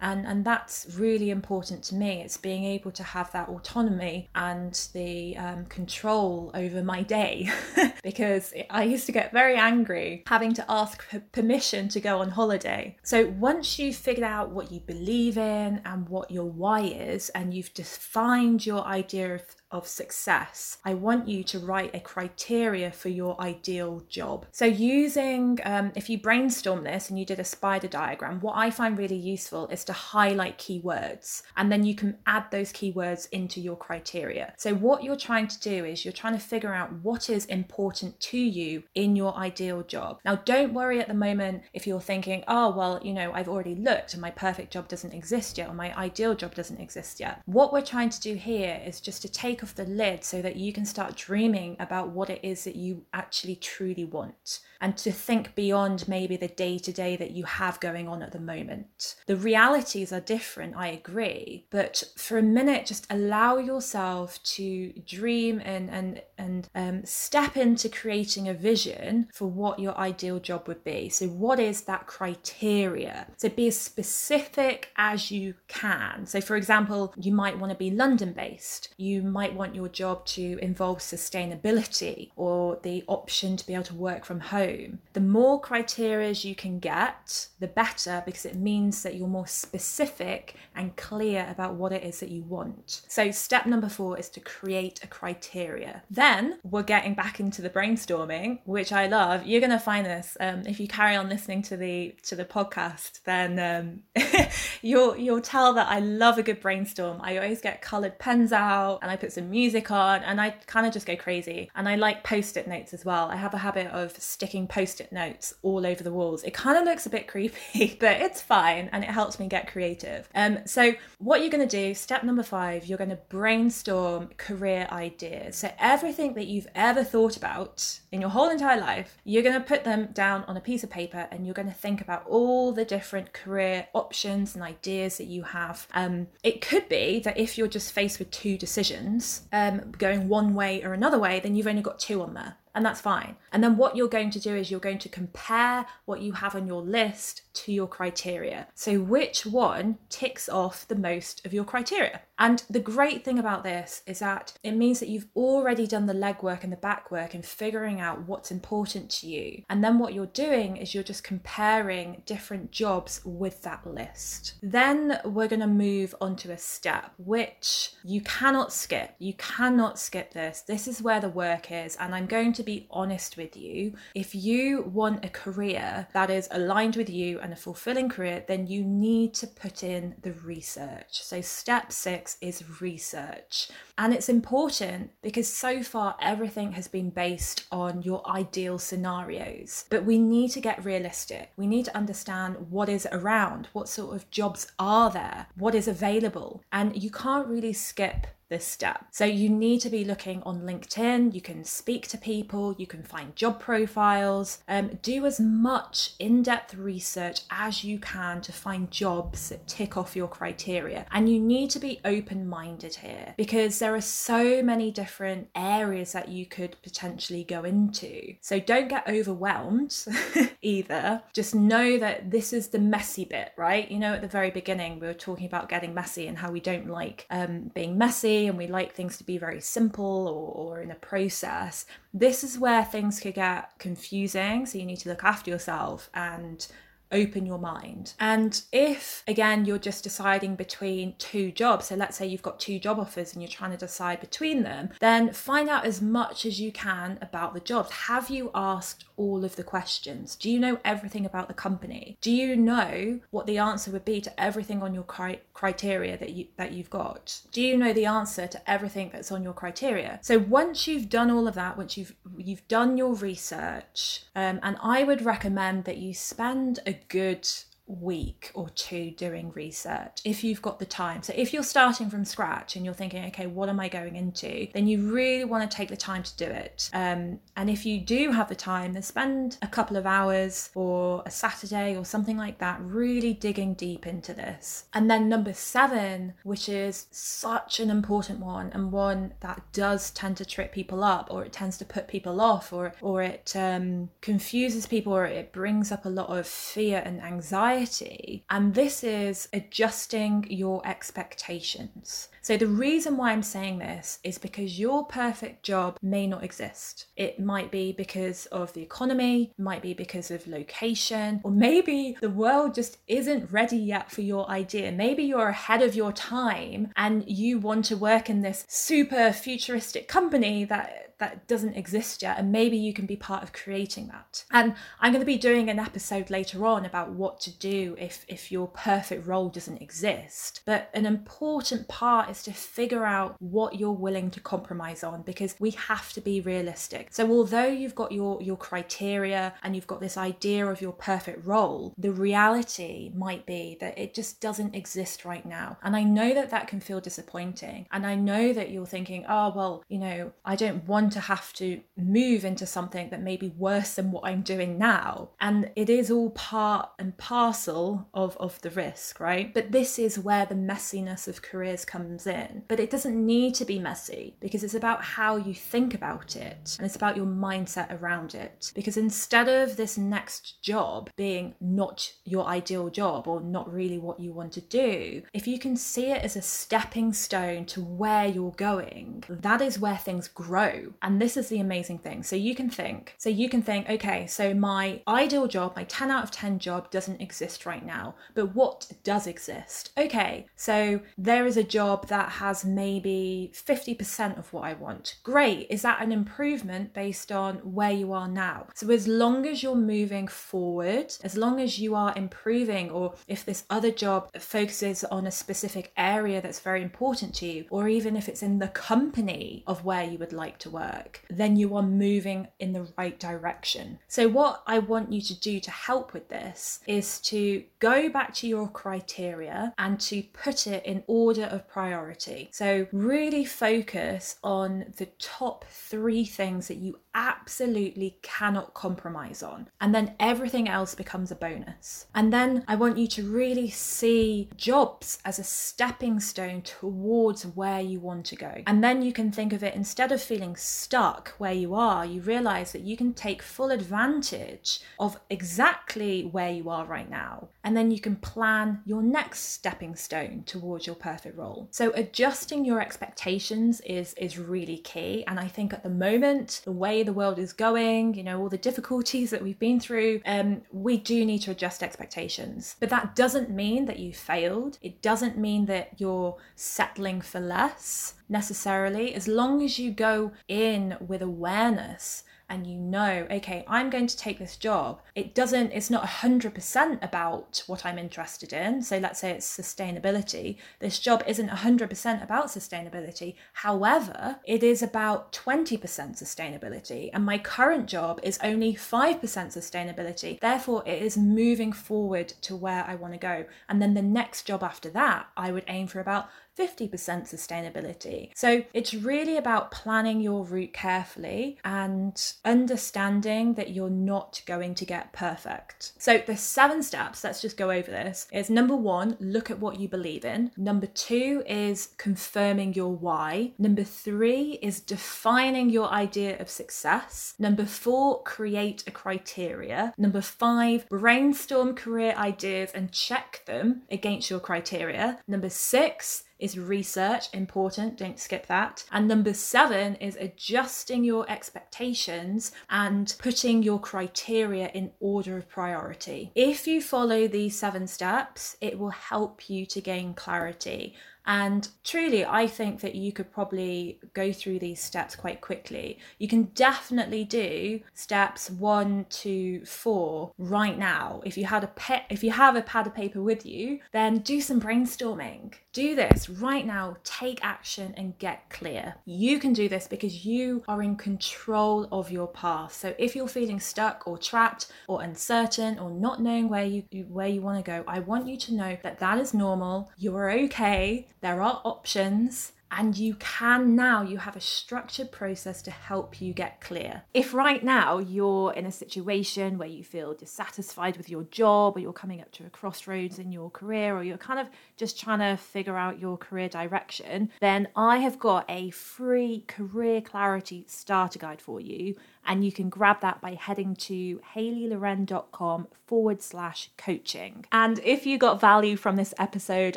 And, 0.00 0.26
and 0.26 0.44
that's 0.44 0.86
really 0.96 1.30
important 1.30 1.82
to 1.84 1.94
me. 1.94 2.22
It's 2.22 2.36
being 2.36 2.64
able 2.64 2.90
to 2.92 3.02
have 3.02 3.32
that 3.32 3.48
autonomy 3.48 4.28
and 4.34 4.72
the 4.92 5.36
um, 5.36 5.66
control 5.66 6.50
over 6.54 6.82
my 6.82 7.02
day 7.02 7.50
because 8.02 8.52
I 8.70 8.84
used 8.84 9.06
to 9.06 9.12
get 9.12 9.32
very 9.32 9.56
angry 9.56 10.24
having 10.26 10.54
to 10.54 10.64
ask 10.68 11.04
permission 11.32 11.88
to 11.88 12.00
go 12.00 12.20
on 12.20 12.30
holiday. 12.30 12.96
So 13.02 13.26
once 13.38 13.78
you've 13.78 13.96
figured 13.96 14.24
out 14.24 14.50
what 14.50 14.70
you 14.70 14.80
believe 14.80 15.38
in 15.38 15.80
and 15.84 16.08
what 16.08 16.30
your 16.30 16.44
why 16.44 16.80
is, 16.82 17.28
and 17.30 17.52
you've 17.52 17.74
defined 17.74 18.66
your 18.66 18.84
idea 18.84 19.34
of 19.34 19.42
of 19.72 19.86
success, 19.86 20.78
I 20.84 20.94
want 20.94 21.28
you 21.28 21.42
to 21.44 21.58
write 21.58 21.94
a 21.94 22.00
criteria 22.00 22.92
for 22.92 23.08
your 23.08 23.40
ideal 23.40 24.02
job. 24.08 24.46
So, 24.52 24.64
using, 24.64 25.58
um, 25.64 25.90
if 25.96 26.08
you 26.08 26.18
brainstorm 26.18 26.84
this 26.84 27.10
and 27.10 27.18
you 27.18 27.24
did 27.24 27.40
a 27.40 27.44
spider 27.44 27.88
diagram, 27.88 28.40
what 28.40 28.56
I 28.56 28.70
find 28.70 28.96
really 28.96 29.16
useful 29.16 29.66
is 29.76 29.84
to 29.84 29.92
highlight 29.92 30.58
keywords 30.58 31.42
and 31.56 31.70
then 31.70 31.84
you 31.84 31.94
can 31.94 32.16
add 32.26 32.50
those 32.50 32.72
keywords 32.72 33.28
into 33.30 33.60
your 33.60 33.76
criteria. 33.76 34.54
So, 34.56 34.74
what 34.74 35.04
you're 35.04 35.16
trying 35.28 35.48
to 35.48 35.60
do 35.60 35.84
is 35.84 36.04
you're 36.04 36.12
trying 36.22 36.32
to 36.32 36.40
figure 36.40 36.72
out 36.72 36.90
what 37.02 37.28
is 37.28 37.44
important 37.46 38.18
to 38.32 38.38
you 38.38 38.84
in 38.94 39.16
your 39.16 39.34
ideal 39.36 39.82
job. 39.82 40.18
Now, 40.24 40.36
don't 40.36 40.72
worry 40.72 40.98
at 41.00 41.08
the 41.08 41.14
moment 41.28 41.62
if 41.74 41.86
you're 41.86 42.00
thinking, 42.00 42.42
oh, 42.48 42.74
well, 42.74 43.00
you 43.02 43.12
know, 43.12 43.32
I've 43.32 43.48
already 43.48 43.74
looked 43.74 44.14
and 44.14 44.22
my 44.22 44.30
perfect 44.30 44.72
job 44.72 44.88
doesn't 44.88 45.12
exist 45.12 45.58
yet 45.58 45.68
or 45.68 45.74
my 45.74 45.96
ideal 45.96 46.34
job 46.34 46.54
doesn't 46.54 46.80
exist 46.80 47.20
yet. 47.20 47.42
What 47.44 47.72
we're 47.72 47.82
trying 47.82 48.10
to 48.10 48.20
do 48.20 48.34
here 48.34 48.80
is 48.86 49.00
just 49.00 49.20
to 49.22 49.28
take 49.28 49.62
off 49.62 49.74
the 49.74 49.84
lid 49.84 50.24
so 50.24 50.40
that 50.40 50.56
you 50.56 50.72
can 50.72 50.86
start 50.86 51.16
dreaming 51.16 51.76
about 51.78 52.08
what 52.08 52.30
it 52.30 52.40
is 52.42 52.64
that 52.64 52.76
you 52.76 53.04
actually 53.12 53.56
truly 53.56 54.04
want 54.04 54.60
and 54.80 54.96
to 54.96 55.10
think 55.10 55.54
beyond 55.54 56.06
maybe 56.08 56.36
the 56.36 56.48
day 56.48 56.78
to 56.78 56.92
day 56.92 57.16
that 57.16 57.30
you 57.30 57.44
have 57.44 57.80
going 57.80 58.08
on 58.08 58.22
at 58.22 58.32
the 58.32 58.40
moment. 58.40 59.16
The 59.26 59.36
realities 59.66 60.12
are 60.12 60.20
different, 60.20 60.76
I 60.76 60.88
agree, 60.88 61.66
but 61.70 62.02
for 62.16 62.38
a 62.38 62.42
minute, 62.42 62.86
just 62.86 63.06
allow 63.10 63.56
yourself 63.58 64.42
to 64.42 64.92
dream 65.06 65.60
and 65.64 65.90
and 65.90 66.22
and 66.38 66.68
um, 66.74 67.04
step 67.04 67.56
into 67.56 67.88
creating 67.88 68.48
a 68.48 68.54
vision 68.54 69.28
for 69.32 69.48
what 69.48 69.78
your 69.78 69.96
ideal 69.96 70.38
job 70.38 70.68
would 70.68 70.84
be. 70.84 71.08
So, 71.08 71.26
what 71.26 71.58
is 71.58 71.82
that 71.82 72.06
criteria? 72.06 73.26
So, 73.36 73.48
be 73.48 73.68
as 73.68 73.78
specific 73.78 74.90
as 74.96 75.30
you 75.30 75.54
can. 75.68 76.26
So, 76.26 76.40
for 76.40 76.56
example, 76.56 77.14
you 77.16 77.32
might 77.32 77.58
want 77.58 77.70
to 77.72 77.78
be 77.78 77.90
London 77.90 78.32
based. 78.32 78.94
You 78.96 79.22
might 79.22 79.54
want 79.54 79.74
your 79.74 79.88
job 79.88 80.26
to 80.26 80.58
involve 80.60 80.98
sustainability 80.98 82.30
or 82.36 82.78
the 82.82 83.04
option 83.06 83.56
to 83.56 83.66
be 83.66 83.74
able 83.74 83.84
to 83.84 83.94
work 83.94 84.24
from 84.24 84.40
home 84.40 84.56
home. 84.56 84.98
The 85.12 85.20
more 85.20 85.60
criteria 85.60 86.30
you 86.30 86.54
can 86.54 86.78
get, 86.78 87.48
the 87.60 87.66
better 87.66 88.22
because 88.24 88.46
it 88.46 88.56
means 88.56 89.02
that 89.02 89.14
you're 89.14 89.28
more 89.28 89.46
specific 89.56 90.54
and 90.74 90.96
clear 90.96 91.46
about 91.50 91.74
what 91.74 91.92
it 91.92 92.02
is 92.02 92.20
that 92.20 92.30
you 92.30 92.42
want. 92.42 93.02
So, 93.08 93.30
step 93.30 93.66
number 93.66 93.88
four 93.88 94.18
is 94.18 94.28
to 94.30 94.40
create 94.40 95.00
a 95.02 95.06
criteria. 95.06 96.02
Then 96.10 96.58
we're 96.64 96.82
getting 96.82 97.14
back 97.14 97.40
into 97.40 97.62
the 97.62 97.70
brainstorming, 97.70 98.60
which 98.64 98.92
I 98.92 99.06
love. 99.06 99.46
You're 99.46 99.60
going 99.60 99.70
to 99.70 99.78
find 99.78 100.04
this 100.04 100.36
um, 100.40 100.66
if 100.66 100.80
you 100.80 100.88
carry 100.88 101.16
on 101.16 101.28
listening 101.28 101.62
to 101.62 101.76
the 101.76 102.14
to 102.24 102.36
the 102.36 102.44
podcast. 102.44 103.22
Then 103.24 104.02
um, 104.16 104.24
you'll 104.82 105.16
you'll 105.16 105.40
tell 105.40 105.72
that 105.74 105.88
I 105.88 106.00
love 106.00 106.38
a 106.38 106.42
good 106.42 106.60
brainstorm. 106.60 107.20
I 107.22 107.36
always 107.36 107.60
get 107.60 107.82
coloured 107.82 108.18
pens 108.18 108.52
out 108.52 108.98
and 109.02 109.10
I 109.10 109.16
put 109.16 109.32
some 109.32 109.50
music 109.50 109.90
on 109.90 110.22
and 110.22 110.40
I 110.40 110.50
kind 110.66 110.86
of 110.86 110.92
just 110.92 111.06
go 111.06 111.16
crazy. 111.16 111.70
And 111.74 111.88
I 111.88 111.96
like 111.96 112.24
post-it 112.24 112.66
notes 112.66 112.92
as 112.92 113.04
well. 113.04 113.28
I 113.30 113.36
have 113.36 113.54
a 113.54 113.58
habit 113.58 113.88
of 113.88 114.16
sticking 114.16 114.56
sticking 114.56 114.68
post 114.68 115.00
it 115.00 115.12
notes 115.12 115.54
all 115.62 115.84
over 115.84 116.02
the 116.02 116.12
walls. 116.12 116.42
It 116.44 116.54
kind 116.54 116.78
of 116.78 116.84
looks 116.84 117.04
a 117.04 117.10
bit 117.10 117.26
creepy, 117.26 117.96
but 118.00 118.20
it's 118.20 118.40
fine 118.40 118.88
and 118.92 119.04
it 119.04 119.10
helps 119.10 119.38
me 119.38 119.45
get 119.48 119.70
creative. 119.70 120.28
Um, 120.34 120.58
so, 120.66 120.94
what 121.18 121.40
you're 121.40 121.50
going 121.50 121.66
to 121.66 121.76
do, 121.84 121.94
step 121.94 122.22
number 122.24 122.42
five, 122.42 122.86
you're 122.86 122.98
going 122.98 123.10
to 123.10 123.18
brainstorm 123.28 124.30
career 124.36 124.88
ideas. 124.90 125.56
So, 125.56 125.70
everything 125.78 126.34
that 126.34 126.46
you've 126.46 126.68
ever 126.74 127.04
thought 127.04 127.36
about 127.36 128.00
in 128.12 128.20
your 128.20 128.30
whole 128.30 128.50
entire 128.50 128.80
life, 128.80 129.16
you're 129.24 129.42
going 129.42 129.60
to 129.60 129.66
put 129.66 129.84
them 129.84 130.08
down 130.12 130.44
on 130.44 130.56
a 130.56 130.60
piece 130.60 130.82
of 130.84 130.90
paper 130.90 131.28
and 131.30 131.44
you're 131.44 131.54
going 131.54 131.68
to 131.68 131.74
think 131.74 132.00
about 132.00 132.26
all 132.26 132.72
the 132.72 132.84
different 132.84 133.32
career 133.32 133.88
options 133.92 134.54
and 134.54 134.62
ideas 134.62 135.18
that 135.18 135.26
you 135.26 135.42
have. 135.42 135.86
Um, 135.94 136.28
it 136.42 136.60
could 136.60 136.88
be 136.88 137.20
that 137.20 137.38
if 137.38 137.58
you're 137.58 137.68
just 137.68 137.92
faced 137.92 138.18
with 138.18 138.30
two 138.30 138.56
decisions, 138.56 139.42
um, 139.52 139.92
going 139.92 140.28
one 140.28 140.54
way 140.54 140.82
or 140.82 140.92
another 140.92 141.18
way, 141.18 141.40
then 141.40 141.54
you've 141.54 141.66
only 141.66 141.82
got 141.82 141.98
two 141.98 142.22
on 142.22 142.34
there 142.34 142.56
and 142.76 142.84
that's 142.84 143.00
fine. 143.00 143.36
And 143.52 143.64
then 143.64 143.78
what 143.78 143.96
you're 143.96 144.06
going 144.06 144.30
to 144.30 144.38
do 144.38 144.54
is 144.54 144.70
you're 144.70 144.78
going 144.78 144.98
to 144.98 145.08
compare 145.08 145.86
what 146.04 146.20
you 146.20 146.32
have 146.32 146.54
on 146.54 146.66
your 146.66 146.82
list 146.82 147.40
to 147.54 147.72
your 147.72 147.88
criteria. 147.88 148.68
So, 148.74 149.00
which 149.00 149.46
one 149.46 149.96
ticks 150.10 150.46
off 150.48 150.86
the 150.86 150.94
most 150.94 151.44
of 151.46 151.54
your 151.54 151.64
criteria? 151.64 152.20
And 152.38 152.62
the 152.68 152.80
great 152.80 153.24
thing 153.24 153.38
about 153.38 153.64
this 153.64 154.02
is 154.06 154.18
that 154.18 154.58
it 154.62 154.72
means 154.72 155.00
that 155.00 155.08
you've 155.08 155.28
already 155.34 155.86
done 155.86 156.04
the 156.04 156.12
legwork 156.12 156.64
and 156.64 156.72
the 156.72 156.76
backwork 156.76 157.34
in 157.34 157.40
figuring 157.40 157.98
out 157.98 158.28
what's 158.28 158.50
important 158.50 159.10
to 159.12 159.26
you. 159.26 159.62
And 159.70 159.82
then 159.82 159.98
what 159.98 160.12
you're 160.12 160.26
doing 160.26 160.76
is 160.76 160.94
you're 160.94 161.02
just 161.02 161.24
comparing 161.24 162.22
different 162.26 162.72
jobs 162.72 163.22
with 163.24 163.62
that 163.62 163.86
list. 163.86 164.56
Then 164.62 165.18
we're 165.24 165.48
going 165.48 165.60
to 165.60 165.66
move 165.66 166.14
on 166.20 166.36
to 166.36 166.52
a 166.52 166.58
step 166.58 167.12
which 167.16 167.92
you 168.04 168.20
cannot 168.20 168.70
skip. 168.70 169.14
You 169.18 169.32
cannot 169.34 169.98
skip 169.98 170.34
this. 170.34 170.60
This 170.60 170.86
is 170.86 171.00
where 171.00 171.20
the 171.20 171.30
work 171.30 171.72
is. 171.72 171.96
And 171.96 172.14
I'm 172.14 172.26
going 172.26 172.52
to 172.54 172.62
be 172.66 172.86
honest 172.90 173.38
with 173.38 173.56
you. 173.56 173.94
If 174.14 174.34
you 174.34 174.82
want 174.82 175.24
a 175.24 175.30
career 175.30 176.08
that 176.12 176.28
is 176.28 176.48
aligned 176.50 176.96
with 176.96 177.08
you 177.08 177.40
and 177.40 177.54
a 177.54 177.56
fulfilling 177.56 178.10
career, 178.10 178.44
then 178.46 178.66
you 178.66 178.84
need 178.84 179.32
to 179.34 179.46
put 179.46 179.82
in 179.82 180.16
the 180.20 180.32
research. 180.32 181.22
So, 181.22 181.40
step 181.40 181.92
six 181.92 182.36
is 182.42 182.80
research. 182.82 183.70
And 183.96 184.12
it's 184.12 184.28
important 184.28 185.12
because 185.22 185.48
so 185.48 185.82
far 185.82 186.16
everything 186.20 186.72
has 186.72 186.88
been 186.88 187.08
based 187.08 187.64
on 187.72 188.02
your 188.02 188.28
ideal 188.28 188.78
scenarios. 188.78 189.86
But 189.88 190.04
we 190.04 190.18
need 190.18 190.50
to 190.50 190.60
get 190.60 190.84
realistic. 190.84 191.52
We 191.56 191.66
need 191.66 191.86
to 191.86 191.96
understand 191.96 192.56
what 192.68 192.90
is 192.90 193.06
around, 193.10 193.68
what 193.72 193.88
sort 193.88 194.14
of 194.14 194.30
jobs 194.30 194.72
are 194.78 195.10
there, 195.10 195.46
what 195.56 195.74
is 195.74 195.88
available. 195.88 196.62
And 196.72 197.02
you 197.02 197.10
can't 197.10 197.48
really 197.48 197.72
skip 197.72 198.26
this 198.48 198.64
step. 198.64 199.06
So 199.10 199.24
you 199.24 199.48
need 199.48 199.80
to 199.80 199.90
be 199.90 200.04
looking 200.04 200.42
on 200.44 200.62
LinkedIn, 200.62 201.34
you 201.34 201.40
can 201.40 201.64
speak 201.64 202.06
to 202.08 202.18
people, 202.18 202.74
you 202.78 202.86
can 202.86 203.02
find 203.02 203.34
job 203.34 203.60
profiles, 203.60 204.58
um, 204.68 204.98
do 205.02 205.26
as 205.26 205.40
much 205.40 206.12
in 206.18 206.42
depth 206.42 206.74
research 206.74 207.40
as 207.50 207.82
you 207.82 207.98
can 207.98 208.40
to 208.42 208.52
find 208.52 208.90
jobs 208.90 209.48
that 209.48 209.66
tick 209.66 209.96
off 209.96 210.14
your 210.14 210.28
criteria. 210.28 211.06
And 211.10 211.28
you 211.28 211.40
need 211.40 211.70
to 211.70 211.78
be 211.78 212.00
open 212.04 212.48
minded 212.48 212.96
here 212.96 213.34
because 213.36 213.78
there 213.78 213.94
are 213.94 214.00
so 214.00 214.62
many 214.62 214.90
different 214.90 215.48
areas 215.54 216.12
that 216.12 216.28
you 216.28 216.46
could 216.46 216.76
potentially 216.82 217.42
go 217.42 217.64
into. 217.64 218.34
So 218.40 218.60
don't 218.60 218.88
get 218.88 219.08
overwhelmed 219.08 219.96
either. 220.62 221.22
Just 221.32 221.54
know 221.54 221.98
that 221.98 222.30
this 222.30 222.52
is 222.52 222.68
the 222.68 222.78
messy 222.78 223.24
bit, 223.24 223.52
right? 223.56 223.90
You 223.90 223.98
know, 223.98 224.14
at 224.14 224.22
the 224.22 224.28
very 224.28 224.50
beginning, 224.50 225.00
we 225.00 225.06
were 225.06 225.14
talking 225.14 225.46
about 225.46 225.68
getting 225.68 225.94
messy 225.94 226.28
and 226.28 226.38
how 226.38 226.50
we 226.50 226.60
don't 226.60 226.88
like 226.88 227.26
um, 227.30 227.70
being 227.74 227.98
messy 227.98 228.35
and 228.44 228.58
we 228.58 228.66
like 228.66 228.92
things 228.92 229.16
to 229.18 229.24
be 229.24 229.38
very 229.38 229.60
simple 229.60 230.28
or, 230.28 230.76
or 230.76 230.80
in 230.82 230.90
a 230.90 230.96
process. 230.96 231.86
This 232.12 232.44
is 232.44 232.58
where 232.58 232.84
things 232.84 233.20
could 233.20 233.34
get 233.34 233.70
confusing. 233.78 234.66
So 234.66 234.78
you 234.78 234.84
need 234.84 234.98
to 234.98 235.08
look 235.08 235.24
after 235.24 235.50
yourself 235.50 236.10
and 236.12 236.66
open 237.12 237.46
your 237.46 237.58
mind. 237.58 238.14
And 238.18 238.60
if, 238.72 239.22
again, 239.26 239.64
you're 239.64 239.78
just 239.78 240.04
deciding 240.04 240.56
between 240.56 241.14
two 241.18 241.50
jobs, 241.50 241.86
so 241.86 241.94
let's 241.94 242.16
say 242.16 242.26
you've 242.26 242.42
got 242.42 242.60
two 242.60 242.78
job 242.78 242.98
offers 242.98 243.32
and 243.32 243.42
you're 243.42 243.48
trying 243.48 243.70
to 243.72 243.76
decide 243.76 244.20
between 244.20 244.62
them, 244.62 244.90
then 245.00 245.32
find 245.32 245.68
out 245.68 245.84
as 245.84 246.02
much 246.02 246.44
as 246.44 246.60
you 246.60 246.72
can 246.72 247.18
about 247.22 247.54
the 247.54 247.60
jobs. 247.60 247.90
Have 247.90 248.30
you 248.30 248.50
asked 248.54 249.04
all 249.16 249.44
of 249.44 249.56
the 249.56 249.64
questions? 249.64 250.36
Do 250.36 250.50
you 250.50 250.58
know 250.58 250.78
everything 250.84 251.24
about 251.24 251.48
the 251.48 251.54
company? 251.54 252.18
Do 252.20 252.30
you 252.30 252.56
know 252.56 253.20
what 253.30 253.46
the 253.46 253.58
answer 253.58 253.90
would 253.90 254.04
be 254.04 254.20
to 254.20 254.40
everything 254.40 254.82
on 254.82 254.94
your 254.94 255.04
cri- 255.04 255.40
criteria 255.54 256.18
that 256.18 256.30
you 256.30 256.46
that 256.56 256.72
you've 256.72 256.90
got? 256.90 257.40
Do 257.52 257.62
you 257.62 257.76
know 257.76 257.92
the 257.92 258.06
answer 258.06 258.46
to 258.46 258.70
everything 258.70 259.10
that's 259.12 259.32
on 259.32 259.42
your 259.42 259.52
criteria? 259.52 260.18
So 260.22 260.38
once 260.38 260.86
you've 260.86 261.08
done 261.08 261.30
all 261.30 261.48
of 261.48 261.54
that, 261.54 261.76
once 261.76 261.96
you've 261.96 262.14
you've 262.36 262.66
done 262.68 262.96
your 262.96 263.14
research, 263.14 264.24
um, 264.34 264.60
and 264.62 264.76
I 264.82 265.04
would 265.04 265.22
recommend 265.22 265.84
that 265.84 265.96
you 265.96 266.12
spend 266.12 266.80
a 266.86 266.95
good 267.08 267.48
week 267.86 268.50
or 268.54 268.68
two 268.70 269.12
doing 269.12 269.52
research 269.54 270.20
if 270.24 270.42
you've 270.42 270.62
got 270.62 270.78
the 270.78 270.86
time. 270.86 271.22
So 271.22 271.32
if 271.36 271.52
you're 271.52 271.62
starting 271.62 272.10
from 272.10 272.24
scratch 272.24 272.76
and 272.76 272.84
you're 272.84 272.94
thinking, 272.94 273.24
okay, 273.26 273.46
what 273.46 273.68
am 273.68 273.78
I 273.78 273.88
going 273.88 274.16
into? 274.16 274.68
Then 274.72 274.86
you 274.86 275.12
really 275.12 275.44
want 275.44 275.68
to 275.68 275.76
take 275.76 275.88
the 275.88 275.96
time 275.96 276.22
to 276.22 276.36
do 276.36 276.44
it. 276.44 276.90
Um, 276.92 277.38
and 277.56 277.70
if 277.70 277.86
you 277.86 278.00
do 278.00 278.32
have 278.32 278.48
the 278.48 278.54
time, 278.54 278.92
then 278.92 279.02
spend 279.02 279.58
a 279.62 279.68
couple 279.68 279.96
of 279.96 280.06
hours 280.06 280.70
or 280.74 281.22
a 281.26 281.30
Saturday 281.30 281.96
or 281.96 282.04
something 282.04 282.36
like 282.36 282.58
that, 282.58 282.80
really 282.80 283.32
digging 283.32 283.74
deep 283.74 284.06
into 284.06 284.34
this. 284.34 284.84
And 284.92 285.10
then 285.10 285.28
number 285.28 285.54
seven, 285.54 286.34
which 286.42 286.68
is 286.68 287.06
such 287.10 287.78
an 287.78 287.90
important 287.90 288.40
one 288.40 288.70
and 288.72 288.90
one 288.90 289.34
that 289.40 289.62
does 289.72 290.10
tend 290.10 290.36
to 290.38 290.44
trip 290.44 290.72
people 290.72 291.04
up 291.04 291.28
or 291.30 291.44
it 291.44 291.52
tends 291.52 291.78
to 291.78 291.84
put 291.84 292.08
people 292.08 292.40
off 292.40 292.72
or 292.72 292.92
or 293.00 293.22
it 293.22 293.54
um, 293.54 294.08
confuses 294.20 294.86
people 294.86 295.12
or 295.12 295.24
it 295.24 295.52
brings 295.52 295.92
up 295.92 296.04
a 296.04 296.08
lot 296.08 296.28
of 296.28 296.46
fear 296.46 297.02
and 297.04 297.20
anxiety 297.22 297.75
anxiety. 297.76 298.44
And 298.50 298.74
this 298.74 299.04
is 299.04 299.48
adjusting 299.52 300.46
your 300.48 300.86
expectations. 300.86 302.28
So, 302.42 302.56
the 302.56 302.66
reason 302.66 303.16
why 303.16 303.32
I'm 303.32 303.42
saying 303.42 303.78
this 303.78 304.18
is 304.22 304.38
because 304.38 304.78
your 304.78 305.04
perfect 305.04 305.64
job 305.64 305.98
may 306.00 306.26
not 306.26 306.44
exist. 306.44 307.06
It 307.16 307.40
might 307.40 307.70
be 307.70 307.92
because 307.92 308.46
of 308.46 308.72
the 308.72 308.82
economy, 308.82 309.52
might 309.58 309.82
be 309.82 309.94
because 309.94 310.30
of 310.30 310.46
location, 310.46 311.40
or 311.42 311.50
maybe 311.50 312.16
the 312.20 312.30
world 312.30 312.74
just 312.74 312.98
isn't 313.08 313.50
ready 313.50 313.78
yet 313.78 314.10
for 314.12 314.20
your 314.20 314.48
idea. 314.48 314.92
Maybe 314.92 315.24
you're 315.24 315.48
ahead 315.48 315.82
of 315.82 315.96
your 315.96 316.12
time 316.12 316.92
and 316.96 317.24
you 317.26 317.58
want 317.58 317.86
to 317.86 317.96
work 317.96 318.30
in 318.30 318.42
this 318.42 318.64
super 318.68 319.32
futuristic 319.32 320.06
company 320.06 320.64
that 320.66 321.05
that 321.18 321.46
doesn't 321.46 321.74
exist 321.74 322.22
yet 322.22 322.38
and 322.38 322.52
maybe 322.52 322.76
you 322.76 322.92
can 322.92 323.06
be 323.06 323.16
part 323.16 323.42
of 323.42 323.52
creating 323.52 324.08
that. 324.08 324.44
And 324.50 324.74
i'm 325.00 325.12
going 325.12 325.20
to 325.20 325.26
be 325.26 325.38
doing 325.38 325.68
an 325.68 325.78
episode 325.78 326.30
later 326.30 326.66
on 326.66 326.84
about 326.84 327.10
what 327.10 327.40
to 327.40 327.50
do 327.50 327.96
if 327.98 328.24
if 328.28 328.52
your 328.52 328.68
perfect 328.68 329.26
role 329.26 329.48
doesn't 329.48 329.82
exist. 329.82 330.60
But 330.64 330.90
an 330.94 331.06
important 331.06 331.88
part 331.88 332.30
is 332.30 332.42
to 332.44 332.52
figure 332.52 333.04
out 333.04 333.36
what 333.40 333.78
you're 333.78 333.92
willing 333.92 334.30
to 334.32 334.40
compromise 334.40 335.02
on 335.02 335.22
because 335.22 335.56
we 335.58 335.70
have 335.70 336.12
to 336.14 336.20
be 336.20 336.40
realistic. 336.40 337.08
So 337.10 337.30
although 337.30 337.66
you've 337.66 337.94
got 337.94 338.12
your 338.12 338.42
your 338.42 338.56
criteria 338.56 339.54
and 339.62 339.74
you've 339.74 339.86
got 339.86 340.00
this 340.00 340.16
idea 340.16 340.66
of 340.66 340.80
your 340.80 340.92
perfect 340.92 341.46
role 341.46 341.94
the 341.96 342.12
reality 342.12 343.12
might 343.14 343.46
be 343.46 343.76
that 343.80 343.98
it 343.98 344.14
just 344.14 344.40
doesn't 344.40 344.74
exist 344.74 345.24
right 345.24 345.46
now. 345.46 345.78
And 345.82 345.96
i 345.96 346.02
know 346.02 346.34
that 346.34 346.50
that 346.50 346.68
can 346.68 346.80
feel 346.80 347.00
disappointing 347.00 347.86
and 347.92 348.06
i 348.06 348.14
know 348.14 348.52
that 348.52 348.70
you're 348.70 348.86
thinking 348.86 349.24
oh 349.28 349.52
well 349.54 349.84
you 349.88 349.98
know 349.98 350.32
i 350.44 350.56
don't 350.56 350.84
want 350.84 351.05
to 351.10 351.20
have 351.20 351.52
to 351.54 351.80
move 351.96 352.44
into 352.44 352.66
something 352.66 353.10
that 353.10 353.22
may 353.22 353.36
be 353.36 353.48
worse 353.48 353.94
than 353.94 354.12
what 354.12 354.26
I'm 354.26 354.42
doing 354.42 354.78
now. 354.78 355.30
And 355.40 355.70
it 355.76 355.90
is 355.90 356.10
all 356.10 356.30
part 356.30 356.90
and 356.98 357.16
parcel 357.16 358.08
of, 358.14 358.36
of 358.38 358.60
the 358.62 358.70
risk, 358.70 359.20
right? 359.20 359.52
But 359.52 359.72
this 359.72 359.98
is 359.98 360.18
where 360.18 360.46
the 360.46 360.54
messiness 360.54 361.28
of 361.28 361.42
careers 361.42 361.84
comes 361.84 362.26
in. 362.26 362.62
But 362.68 362.80
it 362.80 362.90
doesn't 362.90 363.26
need 363.26 363.54
to 363.56 363.64
be 363.64 363.78
messy 363.78 364.36
because 364.40 364.64
it's 364.64 364.74
about 364.74 365.02
how 365.02 365.36
you 365.36 365.54
think 365.54 365.94
about 365.94 366.36
it 366.36 366.76
and 366.78 366.86
it's 366.86 366.96
about 366.96 367.16
your 367.16 367.26
mindset 367.26 368.00
around 368.00 368.34
it. 368.34 368.72
Because 368.74 368.96
instead 368.96 369.48
of 369.48 369.76
this 369.76 369.98
next 369.98 370.62
job 370.62 371.10
being 371.16 371.54
not 371.60 372.12
your 372.24 372.46
ideal 372.46 372.88
job 372.90 373.28
or 373.28 373.40
not 373.40 373.72
really 373.72 373.98
what 373.98 374.20
you 374.20 374.32
want 374.32 374.52
to 374.52 374.60
do, 374.60 375.22
if 375.32 375.46
you 375.46 375.58
can 375.58 375.76
see 375.76 376.10
it 376.10 376.22
as 376.22 376.36
a 376.36 376.42
stepping 376.42 377.12
stone 377.12 377.64
to 377.66 377.80
where 377.80 378.26
you're 378.26 378.52
going, 378.52 379.24
that 379.28 379.60
is 379.60 379.78
where 379.78 379.96
things 379.96 380.28
grow. 380.28 380.92
And 381.02 381.20
this 381.20 381.36
is 381.36 381.48
the 381.48 381.60
amazing 381.60 381.98
thing. 381.98 382.22
So 382.22 382.36
you 382.36 382.54
can 382.54 382.70
think, 382.70 383.14
so 383.18 383.28
you 383.28 383.48
can 383.48 383.62
think, 383.62 383.88
okay, 383.88 384.26
so 384.26 384.54
my 384.54 385.02
ideal 385.06 385.46
job, 385.46 385.74
my 385.76 385.84
10 385.84 386.10
out 386.10 386.24
of 386.24 386.30
10 386.30 386.58
job 386.58 386.90
doesn't 386.90 387.20
exist 387.20 387.66
right 387.66 387.84
now, 387.84 388.14
but 388.34 388.54
what 388.54 388.90
does 389.04 389.26
exist? 389.26 389.92
Okay, 389.98 390.46
so 390.56 391.00
there 391.18 391.46
is 391.46 391.56
a 391.56 391.62
job 391.62 392.08
that 392.08 392.30
has 392.30 392.64
maybe 392.64 393.52
50% 393.54 394.38
of 394.38 394.52
what 394.52 394.64
I 394.64 394.74
want. 394.74 395.16
Great. 395.22 395.66
Is 395.70 395.82
that 395.82 396.02
an 396.02 396.12
improvement 396.12 396.94
based 396.94 397.30
on 397.32 397.56
where 397.56 397.92
you 397.92 398.12
are 398.12 398.28
now? 398.28 398.66
So 398.74 398.90
as 398.90 399.06
long 399.06 399.46
as 399.46 399.62
you're 399.62 399.74
moving 399.74 400.28
forward, 400.28 401.14
as 401.22 401.36
long 401.36 401.60
as 401.60 401.78
you 401.78 401.94
are 401.94 402.12
improving, 402.16 402.90
or 402.90 403.14
if 403.28 403.44
this 403.44 403.64
other 403.70 403.90
job 403.90 404.36
focuses 404.38 405.04
on 405.04 405.26
a 405.26 405.30
specific 405.30 405.92
area 405.96 406.40
that's 406.40 406.60
very 406.60 406.82
important 406.82 407.34
to 407.36 407.46
you, 407.46 407.64
or 407.70 407.88
even 407.88 408.16
if 408.16 408.28
it's 408.28 408.42
in 408.42 408.58
the 408.58 408.68
company 408.68 409.62
of 409.66 409.84
where 409.84 410.04
you 410.04 410.18
would 410.18 410.32
like 410.32 410.58
to 410.58 410.70
work 410.70 410.85
work, 410.86 411.20
then 411.28 411.56
you 411.56 411.76
are 411.76 411.82
moving 411.82 412.48
in 412.58 412.72
the 412.72 412.86
right 412.96 413.18
direction. 413.18 413.98
So, 414.08 414.28
what 414.28 414.62
I 414.66 414.78
want 414.78 415.12
you 415.12 415.20
to 415.22 415.38
do 415.38 415.60
to 415.60 415.70
help 415.70 416.12
with 416.12 416.28
this 416.28 416.80
is 416.86 417.20
to 417.22 417.64
go 417.78 418.08
back 418.08 418.34
to 418.34 418.46
your 418.46 418.68
criteria 418.68 419.74
and 419.78 420.00
to 420.00 420.22
put 420.32 420.66
it 420.66 420.84
in 420.84 421.02
order 421.06 421.44
of 421.44 421.68
priority. 421.68 422.48
So, 422.52 422.86
really 422.92 423.44
focus 423.44 424.36
on 424.42 424.92
the 424.96 425.06
top 425.18 425.64
three 425.70 426.24
things 426.24 426.68
that 426.68 426.76
you 426.76 426.98
absolutely 427.16 428.18
cannot 428.20 428.74
compromise 428.74 429.42
on. 429.42 429.68
And 429.80 429.94
then 429.94 430.14
everything 430.20 430.68
else 430.68 430.94
becomes 430.94 431.30
a 431.32 431.34
bonus. 431.34 432.06
And 432.14 432.32
then 432.32 432.62
I 432.68 432.76
want 432.76 432.98
you 432.98 433.06
to 433.08 433.28
really 433.28 433.70
see 433.70 434.50
jobs 434.56 435.18
as 435.24 435.38
a 435.38 435.44
stepping 435.44 436.20
stone 436.20 436.60
towards 436.60 437.46
where 437.46 437.80
you 437.80 437.98
want 437.98 438.26
to 438.26 438.36
go. 438.36 438.62
And 438.66 438.84
then 438.84 439.00
you 439.00 439.12
can 439.12 439.32
think 439.32 439.54
of 439.54 439.64
it 439.64 439.74
instead 439.74 440.12
of 440.12 440.22
feeling 440.22 440.56
stuck 440.56 441.30
where 441.38 441.54
you 441.54 441.74
are, 441.74 442.04
you 442.04 442.20
realize 442.20 442.72
that 442.72 442.82
you 442.82 442.96
can 442.96 443.14
take 443.14 443.42
full 443.42 443.70
advantage 443.70 444.80
of 445.00 445.18
exactly 445.30 446.24
where 446.24 446.50
you 446.50 446.68
are 446.68 446.84
right 446.84 447.08
now. 447.08 447.48
And 447.64 447.74
then 447.74 447.90
you 447.90 448.00
can 448.00 448.16
plan 448.16 448.82
your 448.84 449.02
next 449.02 449.40
stepping 449.54 449.96
stone 449.96 450.42
towards 450.44 450.86
your 450.86 450.96
perfect 450.96 451.38
role. 451.38 451.68
So 451.70 451.92
adjusting 451.94 452.64
your 452.66 452.80
expectations 452.80 453.80
is 453.86 454.12
is 454.14 454.38
really 454.38 454.78
key. 454.78 455.24
And 455.26 455.40
I 455.40 455.48
think 455.48 455.72
at 455.72 455.82
the 455.82 455.88
moment, 455.88 456.60
the 456.64 456.72
way 456.72 457.02
the 457.06 457.12
world 457.12 457.38
is 457.38 457.52
going, 457.52 458.14
you 458.14 458.22
know, 458.22 458.40
all 458.40 458.48
the 458.48 458.58
difficulties 458.58 459.30
that 459.30 459.42
we've 459.42 459.58
been 459.58 459.80
through, 459.80 460.20
um, 460.26 460.62
we 460.72 460.96
do 460.98 461.24
need 461.24 461.40
to 461.42 461.50
adjust 461.50 461.82
expectations. 461.82 462.76
But 462.78 462.90
that 462.90 463.16
doesn't 463.16 463.50
mean 463.50 463.86
that 463.86 463.98
you 463.98 464.12
failed. 464.12 464.78
It 464.82 465.00
doesn't 465.00 465.38
mean 465.38 465.66
that 465.66 465.98
you're 465.98 466.36
settling 466.54 467.20
for 467.20 467.40
less 467.40 468.14
necessarily. 468.28 469.14
As 469.14 469.26
long 469.28 469.62
as 469.62 469.78
you 469.78 469.90
go 469.90 470.32
in 470.48 470.96
with 471.00 471.22
awareness 471.22 472.24
and 472.48 472.66
you 472.66 472.78
know, 472.78 473.26
okay, 473.30 473.64
I'm 473.66 473.90
going 473.90 474.06
to 474.06 474.16
take 474.16 474.38
this 474.38 474.56
job, 474.56 475.00
it 475.14 475.34
doesn't, 475.34 475.72
it's 475.72 475.90
not 475.90 476.06
100% 476.06 477.02
about 477.02 477.62
what 477.66 477.84
I'm 477.84 477.98
interested 477.98 478.52
in. 478.52 478.82
So 478.82 478.98
let's 478.98 479.20
say 479.20 479.32
it's 479.32 479.56
sustainability. 479.58 480.56
This 480.78 480.98
job 481.00 481.24
isn't 481.26 481.50
100% 481.50 482.22
about 482.22 482.46
sustainability. 482.46 483.34
However, 483.54 484.38
it 484.44 484.62
is 484.62 484.82
about 484.82 485.32
20% 485.32 485.80
sustainability. 485.80 487.10
And 487.12 487.24
my 487.24 487.38
current 487.38 487.88
job 487.88 488.20
is 488.22 488.38
only 488.42 488.74
5% 488.74 489.20
sustainability. 489.20 490.38
Therefore, 490.38 490.84
it 490.86 491.02
is 491.02 491.16
moving 491.16 491.72
forward 491.72 492.28
to 492.42 492.54
where 492.54 492.84
I 492.86 492.94
want 492.94 493.14
to 493.14 493.18
go. 493.18 493.46
And 493.68 493.82
then 493.82 493.94
the 493.94 494.02
next 494.02 494.46
job 494.46 494.62
after 494.62 494.88
that, 494.90 495.26
I 495.36 495.50
would 495.50 495.64
aim 495.66 495.88
for 495.88 496.00
about 496.00 496.28
50% 496.58 496.90
sustainability. 496.90 498.30
So 498.34 498.64
it's 498.72 498.94
really 498.94 499.36
about 499.36 499.70
planning 499.70 500.20
your 500.20 500.44
route 500.44 500.72
carefully 500.72 501.58
and 501.64 502.32
understanding 502.44 503.54
that 503.54 503.70
you're 503.70 503.90
not 503.90 504.42
going 504.46 504.74
to 504.76 504.84
get 504.84 505.12
perfect. 505.12 505.92
So 505.98 506.18
the 506.18 506.36
seven 506.36 506.82
steps, 506.82 507.24
let's 507.24 507.42
just 507.42 507.56
go 507.56 507.70
over 507.70 507.90
this, 507.90 508.26
is 508.32 508.48
number 508.48 508.76
one, 508.76 509.16
look 509.20 509.50
at 509.50 509.58
what 509.58 509.78
you 509.78 509.88
believe 509.88 510.24
in. 510.24 510.50
Number 510.56 510.86
two 510.86 511.42
is 511.46 511.90
confirming 511.98 512.74
your 512.74 512.94
why. 512.94 513.52
Number 513.58 513.84
three 513.84 514.58
is 514.62 514.80
defining 514.80 515.70
your 515.70 515.90
idea 515.90 516.38
of 516.40 516.48
success. 516.48 517.34
Number 517.38 517.66
four, 517.66 518.22
create 518.22 518.84
a 518.86 518.90
criteria. 518.90 519.92
Number 519.98 520.20
five, 520.20 520.88
brainstorm 520.88 521.74
career 521.74 522.14
ideas 522.16 522.70
and 522.74 522.92
check 522.92 523.42
them 523.46 523.82
against 523.90 524.30
your 524.30 524.40
criteria. 524.40 525.18
Number 525.28 525.50
six, 525.50 526.24
is 526.38 526.58
research 526.58 527.28
important? 527.32 527.96
Don't 527.96 528.18
skip 528.18 528.46
that. 528.46 528.84
And 528.92 529.08
number 529.08 529.34
7 529.34 529.96
is 529.96 530.16
adjusting 530.16 531.04
your 531.04 531.30
expectations 531.30 532.52
and 532.68 533.14
putting 533.18 533.62
your 533.62 533.80
criteria 533.80 534.68
in 534.68 534.92
order 535.00 535.36
of 535.36 535.48
priority. 535.48 536.32
If 536.34 536.66
you 536.66 536.80
follow 536.80 537.26
these 537.26 537.58
7 537.58 537.86
steps 537.86 538.56
it 538.60 538.78
will 538.78 538.90
help 538.90 539.48
you 539.48 539.66
to 539.66 539.80
gain 539.80 540.14
clarity 540.14 540.94
and 541.26 541.68
truly, 541.82 542.24
I 542.24 542.46
think 542.46 542.80
that 542.80 542.94
you 542.94 543.12
could 543.12 543.32
probably 543.32 543.98
go 544.14 544.32
through 544.32 544.60
these 544.60 544.80
steps 544.80 545.16
quite 545.16 545.40
quickly. 545.40 545.98
You 546.18 546.28
can 546.28 546.44
definitely 546.54 547.24
do 547.24 547.80
steps 547.94 548.48
one 548.50 549.06
to 549.10 549.64
four 549.64 550.32
right 550.38 550.78
now. 550.78 551.22
If 551.24 551.36
you 551.36 551.44
had 551.46 551.64
a 551.64 551.68
pet, 551.68 552.04
if 552.10 552.22
you 552.22 552.30
have 552.30 552.54
a 552.54 552.62
pad 552.62 552.86
of 552.86 552.94
paper 552.94 553.22
with 553.22 553.44
you, 553.44 553.80
then 553.92 554.18
do 554.18 554.40
some 554.40 554.60
brainstorming. 554.60 555.54
Do 555.72 555.94
this 555.94 556.28
right 556.28 556.66
now. 556.66 556.96
Take 557.02 557.44
action 557.44 557.92
and 557.96 558.16
get 558.18 558.48
clear. 558.48 558.94
You 559.04 559.38
can 559.38 559.52
do 559.52 559.68
this 559.68 559.86
because 559.88 560.24
you 560.24 560.62
are 560.68 560.82
in 560.82 560.96
control 560.96 561.88
of 561.90 562.10
your 562.10 562.28
path. 562.28 562.72
So 562.72 562.94
if 562.98 563.16
you're 563.16 563.28
feeling 563.28 563.60
stuck 563.60 564.04
or 564.06 564.16
trapped 564.16 564.68
or 564.86 565.02
uncertain 565.02 565.78
or 565.78 565.90
not 565.90 566.22
knowing 566.22 566.48
where 566.48 566.64
you 566.64 566.84
where 567.08 567.26
you 567.26 567.42
want 567.42 567.62
to 567.62 567.68
go, 567.68 567.84
I 567.88 567.98
want 567.98 568.28
you 568.28 568.36
to 568.36 568.54
know 568.54 568.76
that 568.82 569.00
that 569.00 569.18
is 569.18 569.34
normal. 569.34 569.90
You're 569.98 570.30
okay 570.30 571.08
there 571.20 571.42
are 571.42 571.60
options 571.64 572.52
and 572.70 572.96
you 572.96 573.14
can 573.14 573.76
now 573.76 574.02
you 574.02 574.18
have 574.18 574.36
a 574.36 574.40
structured 574.40 575.12
process 575.12 575.62
to 575.62 575.70
help 575.70 576.20
you 576.20 576.32
get 576.32 576.60
clear. 576.60 577.02
If 577.14 577.32
right 577.32 577.62
now 577.62 577.98
you're 577.98 578.52
in 578.52 578.66
a 578.66 578.72
situation 578.72 579.58
where 579.58 579.68
you 579.68 579.84
feel 579.84 580.14
dissatisfied 580.14 580.96
with 580.96 581.08
your 581.08 581.24
job 581.24 581.76
or 581.76 581.80
you're 581.80 581.92
coming 581.92 582.20
up 582.20 582.32
to 582.32 582.46
a 582.46 582.50
crossroads 582.50 583.18
in 583.18 583.32
your 583.32 583.50
career 583.50 583.96
or 583.96 584.02
you're 584.02 584.18
kind 584.18 584.40
of 584.40 584.48
just 584.76 584.98
trying 585.00 585.20
to 585.20 585.40
figure 585.40 585.76
out 585.76 586.00
your 586.00 586.16
career 586.16 586.48
direction 586.48 587.30
then 587.40 587.68
i 587.76 587.98
have 587.98 588.18
got 588.18 588.44
a 588.48 588.70
free 588.70 589.44
career 589.46 590.00
clarity 590.00 590.64
starter 590.68 591.18
guide 591.18 591.40
for 591.40 591.60
you 591.60 591.94
and 592.26 592.44
you 592.44 592.52
can 592.52 592.68
grab 592.68 593.00
that 593.00 593.20
by 593.20 593.34
heading 593.34 593.74
to 593.76 594.20
hayleyloren.com 594.34 595.68
forward 595.86 596.20
slash 596.20 596.70
coaching. 596.76 597.46
And 597.52 597.78
if 597.84 598.06
you 598.06 598.18
got 598.18 598.40
value 598.40 598.76
from 598.76 598.96
this 598.96 599.14
episode, 599.18 599.76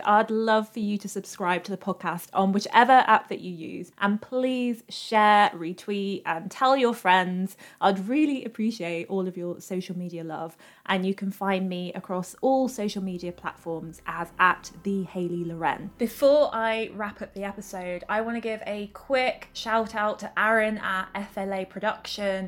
I'd 0.03 0.31
love 0.31 0.67
for 0.67 0.79
you 0.79 0.97
to 0.97 1.07
subscribe 1.07 1.63
to 1.65 1.71
the 1.71 1.77
podcast 1.77 2.27
on 2.33 2.51
whichever 2.51 3.03
app 3.05 3.29
that 3.29 3.41
you 3.41 3.53
use. 3.53 3.91
And 3.99 4.21
please 4.21 4.83
share, 4.89 5.49
retweet, 5.51 6.23
and 6.25 6.49
tell 6.49 6.75
your 6.75 6.93
friends. 6.93 7.55
I'd 7.79 8.07
really 8.07 8.43
appreciate 8.43 9.07
all 9.07 9.27
of 9.27 9.38
your 9.38 9.62
social 9.62 9.97
media 9.97 10.23
love. 10.23 10.57
And 10.88 11.05
you 11.05 11.13
can 11.13 11.31
find 11.31 11.69
me 11.69 11.93
across 11.93 12.35
all 12.41 12.67
social 12.67 13.03
media 13.03 13.31
platforms 13.31 14.01
as 14.07 14.29
at 14.39 14.71
the 14.83 15.03
Hayley 15.03 15.43
Loren. 15.43 15.91
Before 15.99 16.49
I 16.53 16.89
wrap 16.95 17.21
up 17.21 17.35
the 17.35 17.43
episode, 17.43 18.03
I 18.09 18.21
want 18.21 18.35
to 18.35 18.41
give 18.41 18.63
a 18.65 18.88
quick 18.88 19.49
shout 19.53 19.93
out 19.93 20.17
to 20.19 20.39
Aaron 20.39 20.79
at 20.79 21.09
FLA 21.33 21.65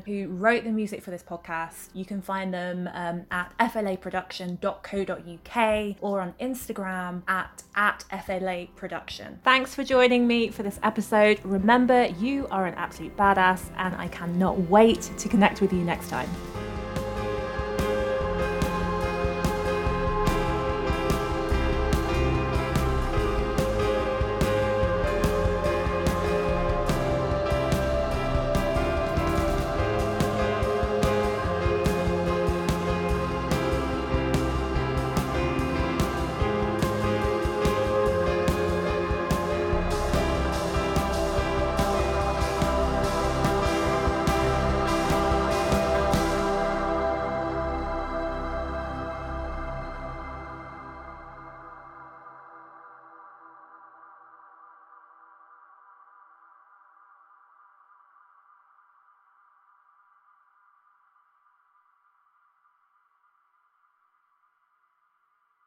Who 0.00 0.28
wrote 0.28 0.64
the 0.64 0.72
music 0.72 1.02
for 1.02 1.10
this 1.10 1.22
podcast. 1.22 1.88
You 1.94 2.04
can 2.04 2.22
find 2.22 2.52
them 2.52 2.88
um, 2.92 3.24
at 3.30 3.56
flaproduction.co.uk 3.58 5.96
or 6.00 6.20
on 6.20 6.34
Instagram 6.40 7.22
at, 7.28 7.62
at 7.74 8.04
FLA 8.24 8.66
Production. 8.76 9.40
Thanks 9.44 9.74
for 9.74 9.84
joining 9.84 10.26
me 10.26 10.50
for 10.50 10.62
this 10.62 10.78
episode. 10.82 11.40
Remember, 11.44 12.06
you 12.18 12.46
are 12.50 12.66
an 12.66 12.74
absolute 12.74 13.16
badass, 13.16 13.70
and 13.76 13.94
I 13.96 14.08
cannot 14.08 14.58
wait 14.70 15.02
to 15.18 15.28
connect 15.28 15.60
with 15.60 15.72
you 15.72 15.84
next 15.84 16.08
time. 16.08 16.28